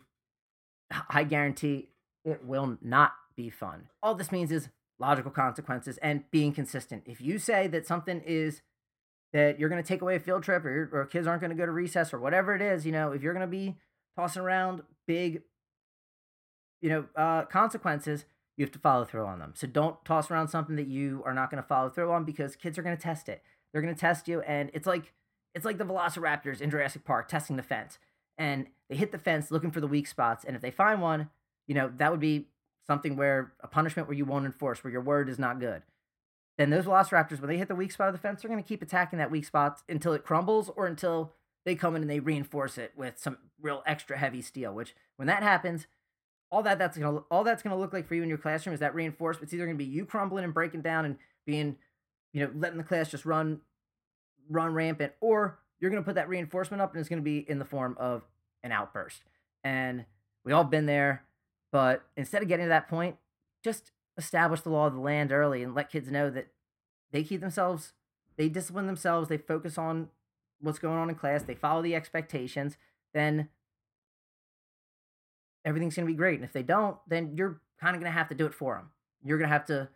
I 1.08 1.22
guarantee 1.22 1.90
it 2.24 2.44
will 2.44 2.78
not 2.82 3.12
be 3.36 3.50
fun. 3.50 3.88
All 4.02 4.14
this 4.14 4.32
means 4.32 4.50
is 4.50 4.68
logical 4.98 5.30
consequences 5.30 5.98
and 5.98 6.24
being 6.30 6.52
consistent. 6.52 7.02
If 7.06 7.20
you 7.20 7.38
say 7.38 7.66
that 7.68 7.86
something 7.86 8.22
is 8.24 8.62
that 9.32 9.58
you're 9.58 9.68
going 9.68 9.82
to 9.82 9.86
take 9.86 10.00
away 10.00 10.16
a 10.16 10.20
field 10.20 10.42
trip 10.42 10.64
or, 10.64 10.88
or 10.92 11.04
kids 11.04 11.26
aren't 11.26 11.40
going 11.40 11.50
to 11.50 11.56
go 11.56 11.66
to 11.66 11.72
recess 11.72 12.14
or 12.14 12.18
whatever 12.18 12.54
it 12.54 12.62
is, 12.62 12.86
you 12.86 12.92
know, 12.92 13.12
if 13.12 13.22
you're 13.22 13.34
going 13.34 13.46
to 13.46 13.50
be 13.50 13.76
tossing 14.16 14.42
around 14.42 14.82
big, 15.06 15.42
you 16.80 16.88
know, 16.88 17.04
uh, 17.16 17.44
consequences, 17.44 18.24
you 18.56 18.64
have 18.64 18.72
to 18.72 18.78
follow 18.78 19.04
through 19.04 19.26
on 19.26 19.38
them. 19.38 19.52
So 19.54 19.66
don't 19.66 20.02
toss 20.04 20.30
around 20.30 20.48
something 20.48 20.76
that 20.76 20.86
you 20.86 21.22
are 21.26 21.34
not 21.34 21.50
going 21.50 21.62
to 21.62 21.68
follow 21.68 21.90
through 21.90 22.10
on 22.12 22.24
because 22.24 22.56
kids 22.56 22.78
are 22.78 22.82
going 22.82 22.96
to 22.96 23.02
test 23.02 23.28
it. 23.28 23.42
They're 23.72 23.82
going 23.82 23.94
to 23.94 24.00
test 24.00 24.28
you, 24.28 24.40
and 24.40 24.70
it's 24.72 24.86
like 24.86 25.12
it's 25.54 25.66
like 25.66 25.76
the 25.76 25.84
Velociraptors 25.84 26.62
in 26.62 26.70
Jurassic 26.70 27.04
Park 27.04 27.28
testing 27.28 27.56
the 27.56 27.62
fence, 27.62 27.98
and 28.38 28.68
they 28.88 28.96
hit 28.96 29.12
the 29.12 29.18
fence 29.18 29.50
looking 29.50 29.70
for 29.70 29.80
the 29.80 29.86
weak 29.86 30.06
spots, 30.06 30.44
and 30.44 30.56
if 30.56 30.62
they 30.62 30.70
find 30.70 31.02
one, 31.02 31.28
you 31.66 31.74
know 31.74 31.92
that 31.98 32.10
would 32.10 32.20
be 32.20 32.46
something 32.86 33.16
where 33.16 33.52
a 33.60 33.68
punishment 33.68 34.08
where 34.08 34.16
you 34.16 34.24
won't 34.24 34.46
enforce, 34.46 34.82
where 34.82 34.92
your 34.92 35.02
word 35.02 35.28
is 35.28 35.38
not 35.38 35.60
good 35.60 35.82
then 36.58 36.70
those 36.70 36.84
Velociraptors, 36.84 37.40
when 37.40 37.48
they 37.48 37.58
hit 37.58 37.68
the 37.68 37.74
weak 37.74 37.92
spot 37.92 38.08
of 38.08 38.14
the 38.14 38.20
fence, 38.20 38.40
they're 38.40 38.50
going 38.50 38.62
to 38.62 38.66
keep 38.66 38.82
attacking 38.82 39.18
that 39.18 39.30
weak 39.30 39.44
spot 39.44 39.82
until 39.88 40.12
it 40.14 40.24
crumbles 40.24 40.70
or 40.74 40.86
until 40.86 41.34
they 41.64 41.74
come 41.74 41.96
in 41.96 42.02
and 42.02 42.10
they 42.10 42.20
reinforce 42.20 42.78
it 42.78 42.92
with 42.96 43.18
some 43.18 43.38
real 43.60 43.82
extra 43.86 44.16
heavy 44.16 44.40
steel. 44.40 44.72
Which, 44.72 44.94
when 45.16 45.28
that 45.28 45.42
happens, 45.42 45.86
all 46.50 46.62
that 46.62 46.78
that's 46.78 46.96
gonna 46.96 47.18
all 47.30 47.42
that's 47.42 47.62
gonna 47.62 47.76
look 47.76 47.92
like 47.92 48.06
for 48.06 48.14
you 48.14 48.22
in 48.22 48.28
your 48.28 48.38
classroom 48.38 48.72
is 48.72 48.80
that 48.80 48.94
reinforcement. 48.94 49.44
It's 49.44 49.54
either 49.54 49.66
gonna 49.66 49.76
be 49.76 49.84
you 49.84 50.06
crumbling 50.06 50.44
and 50.44 50.54
breaking 50.54 50.82
down 50.82 51.04
and 51.04 51.16
being, 51.44 51.76
you 52.32 52.44
know, 52.44 52.52
letting 52.54 52.78
the 52.78 52.84
class 52.84 53.10
just 53.10 53.26
run, 53.26 53.60
run 54.48 54.72
rampant, 54.72 55.12
or 55.20 55.58
you're 55.80 55.90
gonna 55.90 56.02
put 56.02 56.14
that 56.14 56.28
reinforcement 56.28 56.80
up 56.80 56.92
and 56.92 57.00
it's 57.00 57.08
gonna 57.08 57.20
be 57.20 57.38
in 57.38 57.58
the 57.58 57.64
form 57.64 57.96
of 57.98 58.22
an 58.62 58.70
outburst. 58.70 59.22
And 59.64 60.06
we 60.44 60.52
all 60.52 60.64
been 60.64 60.86
there, 60.86 61.24
but 61.76 62.06
instead 62.16 62.40
of 62.40 62.48
getting 62.48 62.64
to 62.64 62.70
that 62.70 62.88
point, 62.88 63.16
just 63.62 63.92
establish 64.16 64.62
the 64.62 64.70
law 64.70 64.86
of 64.86 64.94
the 64.94 64.98
land 64.98 65.30
early 65.30 65.62
and 65.62 65.74
let 65.74 65.92
kids 65.92 66.10
know 66.10 66.30
that 66.30 66.46
they 67.12 67.22
keep 67.22 67.42
themselves, 67.42 67.92
they 68.38 68.48
discipline 68.48 68.86
themselves, 68.86 69.28
they 69.28 69.36
focus 69.36 69.76
on 69.76 70.08
what's 70.58 70.78
going 70.78 70.96
on 70.96 71.10
in 71.10 71.14
class, 71.14 71.42
they 71.42 71.54
follow 71.54 71.82
the 71.82 71.94
expectations, 71.94 72.78
then 73.12 73.50
everything's 75.66 75.94
going 75.94 76.06
to 76.06 76.10
be 76.10 76.16
great. 76.16 76.36
And 76.36 76.44
if 76.44 76.54
they 76.54 76.62
don't, 76.62 76.96
then 77.06 77.36
you're 77.36 77.60
kind 77.78 77.94
of 77.94 78.00
going 78.00 78.10
to 78.10 78.18
have 78.18 78.30
to 78.30 78.34
do 78.34 78.46
it 78.46 78.54
for 78.54 78.76
them. 78.76 78.88
You're 79.22 79.36
going 79.36 79.50
to 79.50 79.52
have 79.52 79.66
to, 79.66 79.90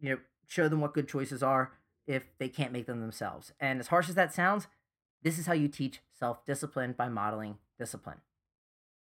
you 0.00 0.10
know, 0.10 0.18
show 0.48 0.68
them 0.68 0.80
what 0.80 0.94
good 0.94 1.06
choices 1.06 1.44
are 1.44 1.74
if 2.08 2.24
they 2.38 2.48
can't 2.48 2.72
make 2.72 2.86
them 2.86 3.00
themselves. 3.00 3.52
And 3.60 3.78
as 3.78 3.86
harsh 3.86 4.08
as 4.08 4.16
that 4.16 4.34
sounds, 4.34 4.66
this 5.22 5.38
is 5.38 5.46
how 5.46 5.52
you 5.52 5.68
teach 5.68 6.00
self 6.18 6.44
discipline 6.44 6.92
by 6.98 7.08
modeling 7.08 7.58
discipline. 7.78 8.18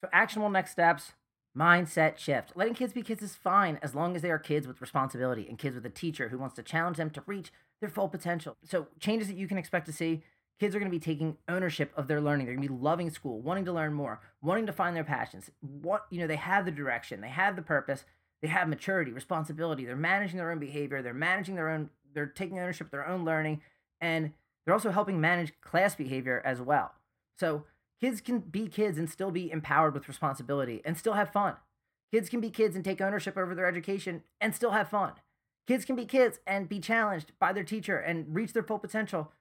So, 0.02 0.10
actionable 0.12 0.50
next 0.50 0.72
steps 0.72 1.12
Mindset 1.58 2.18
shift. 2.18 2.54
Letting 2.56 2.74
kids 2.74 2.94
be 2.94 3.04
kids 3.04 3.22
is 3.22 3.36
fine 3.36 3.78
as 3.84 3.94
long 3.94 4.16
as 4.16 4.22
they 4.22 4.32
are 4.32 4.40
kids 4.40 4.68
with 4.68 4.82
responsibility 4.82 5.46
and 5.48 5.60
kids 5.60 5.76
with 5.76 5.86
a 5.86 5.90
teacher 5.90 6.30
who 6.30 6.40
wants 6.40 6.56
to 6.56 6.64
challenge 6.64 6.98
them 6.98 7.12
to 7.12 7.24
reach 7.28 7.52
their 7.80 7.90
full 7.90 8.10
potential. 8.10 8.58
So, 8.64 8.88
changes 9.00 9.28
that 9.28 9.38
you 9.38 9.48
can 9.48 9.60
expect 9.60 9.86
to 9.86 9.94
see 9.94 10.24
kids 10.60 10.76
are 10.76 10.80
going 10.80 10.92
to 10.92 10.98
be 10.98 11.04
taking 11.04 11.38
ownership 11.48 11.92
of 11.96 12.08
their 12.08 12.22
learning. 12.22 12.46
They're 12.46 12.56
going 12.56 12.68
to 12.68 12.74
be 12.74 12.82
loving 12.82 13.10
school, 13.10 13.42
wanting 13.42 13.66
to 13.66 13.74
learn 13.74 13.94
more, 13.94 14.22
wanting 14.42 14.66
to 14.66 14.74
find 14.74 14.96
their 14.96 15.04
passions. 15.04 15.52
What, 15.60 16.06
you 16.10 16.20
know, 16.20 16.28
they 16.28 16.38
have 16.38 16.66
the 16.66 16.72
direction, 16.72 17.22
they 17.22 17.30
have 17.30 17.56
the 17.56 17.62
purpose, 17.62 18.06
they 18.42 18.48
have 18.48 18.68
maturity, 18.68 19.12
responsibility. 19.12 19.86
They're 19.86 19.96
managing 19.96 20.38
their 20.38 20.52
own 20.52 20.60
behavior, 20.60 21.02
they're 21.02 21.14
managing 21.14 21.56
their 21.56 21.70
own, 21.70 21.90
they're 22.14 22.28
taking 22.28 22.60
ownership 22.60 22.88
of 22.88 22.92
their 22.92 23.08
own 23.08 23.26
learning, 23.26 23.62
and 24.02 24.32
they're 24.66 24.74
also 24.74 24.92
helping 24.92 25.20
manage 25.20 25.54
class 25.62 25.96
behavior 25.96 26.42
as 26.46 26.62
well. 26.62 26.94
So, 27.38 27.66
Kids 28.04 28.20
can 28.20 28.40
be 28.40 28.68
kids 28.68 28.98
and 28.98 29.10
still 29.10 29.32
be 29.32 29.50
empowered 29.50 29.94
with 29.94 30.10
responsibility 30.10 30.82
and 30.84 30.98
still 30.98 31.14
have 31.14 31.32
fun. 31.32 31.56
Kids 32.12 32.28
can 32.28 32.42
be 32.42 32.50
kids 32.50 32.76
and 32.76 32.84
take 32.84 33.00
ownership 33.00 33.38
over 33.38 33.56
their 33.56 33.66
education 33.66 34.24
and 34.42 34.54
still 34.54 34.72
have 34.72 34.90
fun. 34.90 35.14
Kids 35.68 35.86
can 35.86 35.96
be 35.96 36.04
kids 36.04 36.42
and 36.46 36.68
be 36.68 36.82
challenged 36.82 37.32
by 37.40 37.54
their 37.54 37.64
teacher 37.64 37.98
and 37.98 38.36
reach 38.36 38.52
their 38.52 38.62
full 38.62 38.78
potential. 38.78 39.32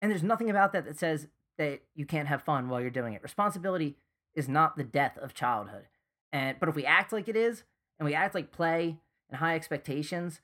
And 0.00 0.12
there's 0.12 0.22
nothing 0.22 0.48
about 0.48 0.72
that 0.74 0.84
that 0.84 0.96
says 0.96 1.26
that 1.58 1.80
you 1.96 2.06
can't 2.06 2.28
have 2.28 2.44
fun 2.44 2.68
while 2.68 2.80
you're 2.80 2.88
doing 2.88 3.14
it. 3.14 3.22
Responsibility 3.24 3.96
is 4.32 4.48
not 4.48 4.76
the 4.76 4.84
death 4.84 5.18
of 5.18 5.34
childhood. 5.34 5.86
And 6.32 6.60
but 6.60 6.68
if 6.68 6.76
we 6.76 6.86
act 6.86 7.12
like 7.12 7.26
it 7.26 7.34
is 7.34 7.64
and 7.98 8.06
we 8.06 8.14
act 8.14 8.36
like 8.36 8.52
play 8.52 8.96
and 9.28 9.40
high 9.40 9.56
expectations 9.56 10.40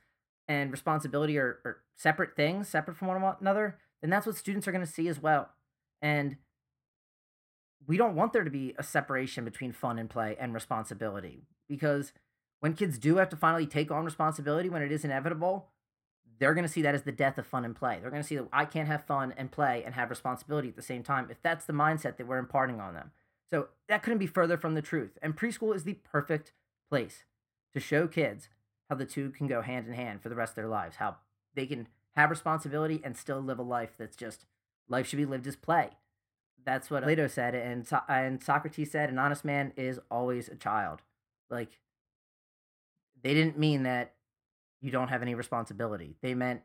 and 0.49 0.73
responsibility 0.73 1.39
are, 1.39 1.61
are 1.65 1.77
separate 1.97 2.35
things, 2.35 2.67
separate 2.67 2.97
from 2.97 3.07
one 3.07 3.37
another, 3.41 3.79
then 4.01 4.11
that's 4.11 4.27
what 4.27 4.35
students 4.35 4.67
are 4.67 4.73
going 4.73 4.85
to 4.85 4.91
see 4.91 5.07
as 5.07 5.23
well. 5.23 5.51
And 6.03 6.37
we 7.87 7.97
don't 7.97 8.15
want 8.15 8.33
there 8.33 8.45
to 8.45 8.51
be 8.51 8.75
a 8.79 8.83
separation 8.83 9.45
between 9.45 9.73
fun 9.73 9.99
and 9.99 10.09
play 10.09 10.37
and 10.39 10.55
responsibility 10.55 11.43
because 11.69 12.13
when 12.61 12.75
kids 12.75 12.99
do 12.99 13.17
have 13.17 13.29
to 13.31 13.37
finally 13.37 13.67
take 13.67 13.91
on 13.91 14.05
responsibility 14.05 14.69
when 14.69 14.83
it 14.83 14.93
is 14.93 15.05
inevitable, 15.05 15.69
they're 16.39 16.55
going 16.55 16.67
to 16.67 16.73
see 16.73 16.83
that 16.83 16.95
as 16.95 17.03
the 17.03 17.13
death 17.13 17.39
of 17.39 17.47
fun 17.47 17.65
and 17.65 17.77
play. 17.77 17.99
They're 18.01 18.11
going 18.11 18.23
to 18.23 18.27
see 18.27 18.37
that 18.37 18.49
I 18.53 18.65
can't 18.65 18.89
have 18.89 19.05
fun 19.05 19.35
and 19.37 19.51
play 19.51 19.83
and 19.85 19.95
have 19.95 20.11
responsibility 20.11 20.69
at 20.69 20.77
the 20.77 20.83
same 20.83 21.03
time 21.03 21.29
if 21.31 21.41
that's 21.43 21.65
the 21.65 21.73
mindset 21.73 22.17
that 22.17 22.27
we're 22.27 22.39
imparting 22.39 22.81
on 22.81 22.95
them. 22.95 23.13
So 23.49 23.69
that 23.89 24.03
couldn't 24.03 24.19
be 24.19 24.27
further 24.27 24.57
from 24.57 24.75
the 24.75 24.83
truth. 24.83 25.19
And 25.23 25.37
preschool 25.37 25.75
is 25.75 25.85
the 25.85 25.95
perfect 25.95 26.53
place 26.89 27.25
to 27.73 27.81
show 27.81 28.07
kids 28.07 28.49
how 28.89 28.97
the 28.97 29.05
two 29.05 29.31
can 29.31 29.47
go 29.47 29.63
hand 29.63 29.87
in 29.87 29.95
hand 29.95 30.23
for 30.23 30.29
the 30.29 30.35
rest 30.35 30.53
of 30.53 30.57
their 30.57 30.69
lives, 30.69 30.97
how 30.97 31.17
they 31.55 31.67
can 31.67 31.89
have 32.17 32.31
responsibility 32.31 33.01
and 33.05 33.17
still 33.17 33.41
live 33.41 33.59
a 33.59 33.63
life 33.63 33.91
that's 33.99 34.17
just 34.17 34.47
life 34.89 35.07
should 35.07 35.17
be 35.17 35.27
lived 35.27 35.47
as 35.47 35.57
play. 35.57 35.91
That's 36.65 36.91
what 36.91 37.03
Plato 37.03 37.27
said, 37.27 37.55
and 37.55 37.89
and 38.09 38.43
Socrates 38.43 38.91
said, 38.91 39.11
an 39.11 39.19
honest 39.19 39.45
man 39.45 39.73
is 39.77 39.99
always 40.11 40.49
a 40.49 40.57
child. 40.57 41.03
Like 41.49 41.79
they 43.23 43.35
didn't 43.35 43.59
mean 43.59 43.83
that 43.85 44.15
you 44.81 44.91
don't 44.91 45.09
have 45.09 45.23
any 45.23 45.35
responsibility. 45.35 46.17
They 46.23 46.35
meant 46.35 46.63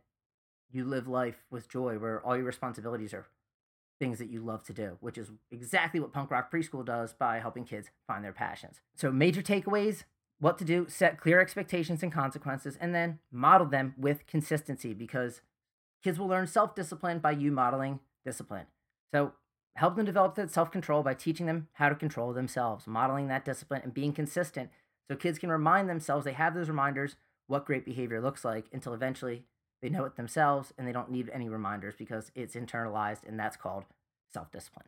you 0.72 0.86
live 0.86 1.08
life 1.08 1.46
with 1.50 1.70
joy, 1.70 1.98
where 1.98 2.22
all 2.22 2.36
your 2.36 2.46
responsibilities 2.46 3.14
are 3.14 3.26
things 4.00 4.20
that 4.20 4.30
you 4.30 4.42
love 4.42 4.64
to 4.64 4.74
do, 4.74 4.98
which 5.00 5.18
is 5.18 5.32
exactly 5.52 6.00
what 6.00 6.12
Punk 6.12 6.32
Rock 6.32 6.52
Preschool 6.52 6.86
does 6.86 7.14
by 7.14 7.40
helping 7.40 7.64
kids 7.64 7.90
find 8.08 8.24
their 8.24 8.34
passions. 8.34 8.82
So, 8.96 9.12
major 9.12 9.42
takeaways 9.42 10.04
what 10.40 10.58
to 10.58 10.66
do, 10.66 10.86
set 10.90 11.20
clear 11.20 11.40
expectations 11.40 12.04
and 12.04 12.12
consequences, 12.12 12.78
and 12.80 12.94
then 12.94 13.20
model 13.32 13.68
them 13.68 13.94
with 13.98 14.28
consistency 14.28 14.94
because 14.94 15.42
kids 16.04 16.20
will 16.20 16.28
learn 16.28 16.48
self 16.48 16.76
discipline 16.76 17.20
by 17.20 17.32
you 17.32 17.52
modeling 17.52 18.00
discipline. 18.26 18.66
So, 19.14 19.34
help 19.76 19.96
them 19.96 20.06
develop 20.06 20.36
that 20.36 20.52
self 20.52 20.72
control 20.72 21.04
by 21.04 21.14
teaching 21.14 21.46
them 21.46 21.68
how 21.74 21.90
to 21.90 21.96
control 21.96 22.34
themselves, 22.34 22.88
modeling 22.88 23.28
that 23.28 23.46
discipline, 23.46 23.82
and 23.84 23.94
being 23.94 24.14
consistent 24.14 24.70
so 25.08 25.16
kids 25.16 25.38
can 25.38 25.50
remind 25.50 25.88
themselves 25.88 26.26
they 26.26 26.34
have 26.34 26.56
those 26.56 26.70
reminders 26.70 27.16
what 27.48 27.66
great 27.66 27.86
behavior 27.86 28.22
looks 28.22 28.44
like 28.44 28.66
until 28.74 28.94
eventually 28.94 29.44
they 29.82 29.90
know 29.90 30.06
it 30.06 30.16
themselves 30.16 30.74
and 30.78 30.88
they 30.88 30.92
don't 30.92 31.12
need 31.12 31.30
any 31.32 31.48
reminders 31.48 31.94
because 31.96 32.32
it's 32.34 32.56
internalized 32.56 33.28
and 33.28 33.40
that's 33.40 33.58
called 33.58 33.84
self 34.34 34.52
discipline. 34.52 34.88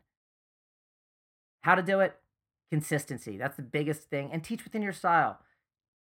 How 1.62 1.76
to 1.76 1.84
do 1.84 2.00
it? 2.00 2.16
Consistency. 2.72 3.38
That's 3.38 3.58
the 3.58 3.64
biggest 3.64 4.04
thing. 4.04 4.30
And 4.32 4.44
teach 4.44 4.64
within 4.64 4.82
your 4.82 4.94
style. 4.94 5.40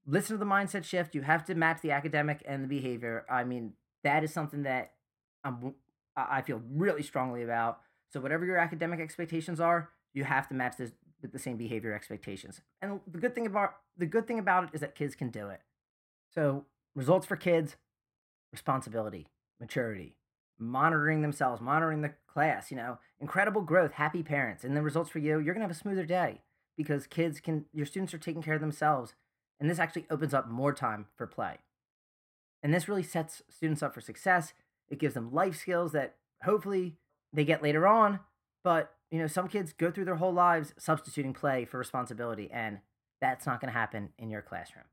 Listen 0.05 0.35
to 0.35 0.39
the 0.39 0.49
mindset 0.49 0.85
shift. 0.85 1.15
You 1.15 1.23
have 1.23 1.43
to 1.45 1.55
match 1.55 1.81
the 1.81 1.91
academic 1.91 2.41
and 2.45 2.63
the 2.63 2.67
behavior. 2.67 3.25
I 3.29 3.43
mean, 3.43 3.73
that 4.03 4.23
is 4.23 4.31
something 4.31 4.63
that 4.63 4.93
I'm, 5.43 5.75
I 6.15 6.41
feel 6.41 6.61
really 6.71 7.03
strongly 7.03 7.43
about. 7.43 7.81
So, 8.09 8.19
whatever 8.19 8.45
your 8.45 8.57
academic 8.57 8.99
expectations 8.99 9.59
are, 9.59 9.89
you 10.13 10.23
have 10.23 10.47
to 10.49 10.53
match 10.53 10.77
this 10.77 10.91
with 11.21 11.31
the 11.31 11.39
same 11.39 11.57
behavior 11.57 11.93
expectations. 11.93 12.61
And 12.81 12.99
the 13.07 13.17
good 13.17 13.35
thing 13.35 13.45
about 13.45 13.75
the 13.97 14.05
good 14.05 14.27
thing 14.27 14.39
about 14.39 14.65
it 14.65 14.69
is 14.73 14.81
that 14.81 14.95
kids 14.95 15.15
can 15.15 15.29
do 15.29 15.49
it. 15.49 15.61
So, 16.33 16.65
results 16.95 17.25
for 17.25 17.35
kids, 17.35 17.75
responsibility, 18.51 19.27
maturity, 19.59 20.15
monitoring 20.57 21.21
themselves, 21.21 21.61
monitoring 21.61 22.01
the 22.01 22.13
class, 22.27 22.71
you 22.71 22.77
know, 22.77 22.99
incredible 23.19 23.61
growth, 23.61 23.93
happy 23.93 24.23
parents. 24.23 24.63
And 24.63 24.75
the 24.75 24.81
results 24.81 25.09
for 25.09 25.19
you, 25.19 25.39
you're 25.39 25.53
going 25.53 25.61
to 25.61 25.67
have 25.67 25.71
a 25.71 25.73
smoother 25.73 26.05
day 26.05 26.41
because 26.75 27.07
kids 27.07 27.39
can 27.39 27.65
your 27.73 27.85
students 27.85 28.13
are 28.13 28.19
taking 28.19 28.43
care 28.43 28.55
of 28.55 28.61
themselves 28.61 29.15
and 29.59 29.69
this 29.69 29.79
actually 29.79 30.05
opens 30.09 30.33
up 30.33 30.47
more 30.47 30.73
time 30.73 31.07
for 31.15 31.25
play. 31.25 31.57
And 32.61 32.73
this 32.73 32.87
really 32.87 33.03
sets 33.03 33.41
students 33.49 33.81
up 33.81 33.93
for 33.93 34.01
success. 34.01 34.53
It 34.89 34.99
gives 34.99 35.13
them 35.13 35.33
life 35.33 35.55
skills 35.55 35.91
that 35.93 36.15
hopefully 36.43 36.95
they 37.33 37.45
get 37.45 37.63
later 37.63 37.87
on, 37.87 38.19
but 38.63 38.93
you 39.11 39.19
know, 39.19 39.27
some 39.27 39.47
kids 39.47 39.73
go 39.73 39.89
through 39.89 40.05
their 40.05 40.15
whole 40.15 40.33
lives 40.33 40.73
substituting 40.77 41.33
play 41.33 41.65
for 41.65 41.77
responsibility, 41.77 42.49
and 42.51 42.79
that's 43.21 43.45
not 43.45 43.61
going 43.61 43.71
to 43.71 43.77
happen 43.77 44.09
in 44.17 44.29
your 44.29 44.41
classroom. 44.41 44.85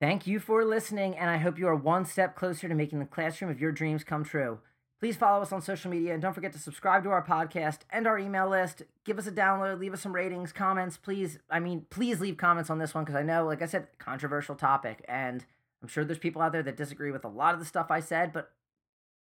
Thank 0.00 0.26
you 0.26 0.40
for 0.40 0.64
listening, 0.64 1.16
and 1.16 1.30
I 1.30 1.36
hope 1.36 1.58
you 1.58 1.68
are 1.68 1.76
one 1.76 2.04
step 2.04 2.34
closer 2.34 2.68
to 2.68 2.74
making 2.74 2.98
the 2.98 3.04
classroom 3.04 3.50
of 3.50 3.60
your 3.60 3.70
dreams 3.70 4.02
come 4.02 4.24
true. 4.24 4.58
Please 4.98 5.16
follow 5.16 5.42
us 5.42 5.52
on 5.52 5.60
social 5.62 5.90
media 5.90 6.12
and 6.12 6.22
don't 6.22 6.32
forget 6.32 6.52
to 6.52 6.60
subscribe 6.60 7.02
to 7.02 7.10
our 7.10 7.24
podcast 7.24 7.80
and 7.90 8.06
our 8.06 8.18
email 8.18 8.48
list. 8.48 8.82
Give 9.04 9.18
us 9.18 9.26
a 9.26 9.32
download, 9.32 9.80
leave 9.80 9.92
us 9.92 10.00
some 10.00 10.14
ratings, 10.14 10.52
comments, 10.52 10.96
please. 10.96 11.40
I 11.50 11.58
mean, 11.58 11.86
please 11.90 12.20
leave 12.20 12.36
comments 12.36 12.70
on 12.70 12.78
this 12.78 12.94
one 12.94 13.04
because 13.04 13.16
I 13.18 13.24
know, 13.24 13.44
like 13.44 13.62
I 13.62 13.66
said, 13.66 13.88
controversial 13.98 14.54
topic, 14.54 15.04
and 15.08 15.44
I'm 15.82 15.88
sure 15.88 16.04
there's 16.04 16.18
people 16.18 16.40
out 16.40 16.52
there 16.52 16.62
that 16.62 16.76
disagree 16.76 17.10
with 17.10 17.24
a 17.24 17.28
lot 17.28 17.54
of 17.54 17.60
the 17.60 17.66
stuff 17.66 17.90
I 17.90 17.98
said, 17.98 18.32
but 18.32 18.52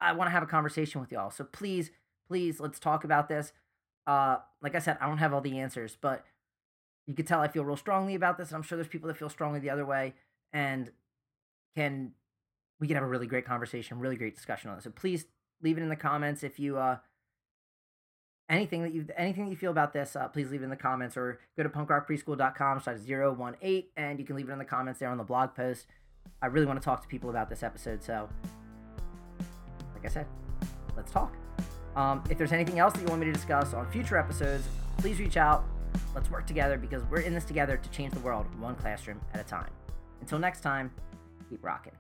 I 0.01 0.13
want 0.13 0.29
to 0.29 0.33
have 0.33 0.43
a 0.43 0.47
conversation 0.47 1.01
with 1.01 1.11
y'all. 1.11 1.31
So 1.31 1.43
please, 1.45 1.91
please, 2.29 2.61
let's 2.61 2.79
talk 2.79 3.05
about 3.05 3.29
this. 3.29 3.53
Uh, 4.07 4.39
like 4.63 4.75
I 4.75 4.79
said, 4.79 4.99
I 5.01 5.07
don't 5.07 5.19
have 5.19 5.33
all 5.33 5.41
the 5.41 5.59
answers, 5.59 5.97
but 6.01 6.25
you 7.07 7.15
can 7.15 7.25
tell 7.25 7.41
I 7.41 7.49
feel 7.49 7.65
real 7.65 7.77
strongly 7.77 8.15
about 8.15 8.39
this. 8.39 8.49
And 8.49 8.57
I'm 8.57 8.63
sure 8.63 8.77
there's 8.77 8.89
people 8.89 9.09
that 9.09 9.17
feel 9.17 9.29
strongly 9.29 9.61
the 9.61 9.71
other 9.71 9.87
way, 9.87 10.15
and 10.53 10.91
can 11.77 12.13
we 12.81 12.87
can 12.87 12.97
have 12.97 13.05
a 13.05 13.09
really 13.09 13.27
great 13.27 13.47
conversation, 13.47 13.99
really 13.99 14.17
great 14.17 14.35
discussion 14.35 14.71
on 14.71 14.77
this. 14.77 14.85
So 14.85 14.91
please 14.91 15.27
leave 15.63 15.79
it 15.79 15.83
in 15.83 15.89
the 15.89 15.97
comments 15.97 16.43
if 16.43 16.59
you 16.59 16.77
uh 16.77 16.99
anything 18.49 18.83
that 18.83 18.93
you 18.93 19.07
anything 19.17 19.45
that 19.45 19.51
you 19.51 19.57
feel 19.57 19.71
about 19.71 19.93
this. 19.93 20.17
Uh, 20.17 20.29
please 20.29 20.51
leave 20.51 20.61
it 20.61 20.65
in 20.65 20.71
the 20.71 20.77
comments 20.77 21.17
or 21.17 21.39
go 21.57 21.63
to 21.63 21.69
punkrockpreschool.com 21.69 22.81
slash 22.81 22.99
018 23.07 23.85
and 23.97 24.19
you 24.19 24.25
can 24.25 24.37
leave 24.37 24.49
it 24.49 24.53
in 24.53 24.59
the 24.59 24.65
comments 24.65 25.01
there 25.01 25.09
on 25.09 25.19
the 25.19 25.25
blog 25.25 25.55
post. 25.55 25.87
I 26.43 26.47
really 26.47 26.67
want 26.67 26.81
to 26.81 26.85
talk 26.85 27.03
to 27.03 27.09
people 27.09 27.31
about 27.31 27.49
this 27.49 27.63
episode, 27.63 28.03
so 28.03 28.29
like 29.95 30.05
I 30.05 30.09
said, 30.09 30.27
let's 30.97 31.13
talk. 31.13 31.44
Um, 31.97 32.23
if 32.29 32.39
there's 32.39 32.53
anything 32.53 32.79
else 32.79 32.93
that 32.95 33.03
you 33.03 33.07
want 33.07 33.21
me 33.21 33.27
to 33.27 33.33
discuss 33.33 33.73
on 33.73 33.91
future 33.91 34.17
episodes, 34.17 34.67
please 34.99 35.19
reach 35.19 35.37
out. 35.37 35.65
Let's 36.15 36.31
work 36.31 36.47
together 36.47 36.77
because 36.77 37.03
we're 37.11 37.21
in 37.21 37.35
this 37.35 37.45
together 37.45 37.77
to 37.77 37.91
change 37.91 38.13
the 38.13 38.21
world 38.21 38.47
one 38.59 38.75
classroom 38.75 39.21
at 39.33 39.41
a 39.41 39.45
time. 39.45 39.71
Until 40.21 40.39
next 40.39 40.61
time, 40.61 40.91
keep 41.49 41.65
rocking. 41.65 41.93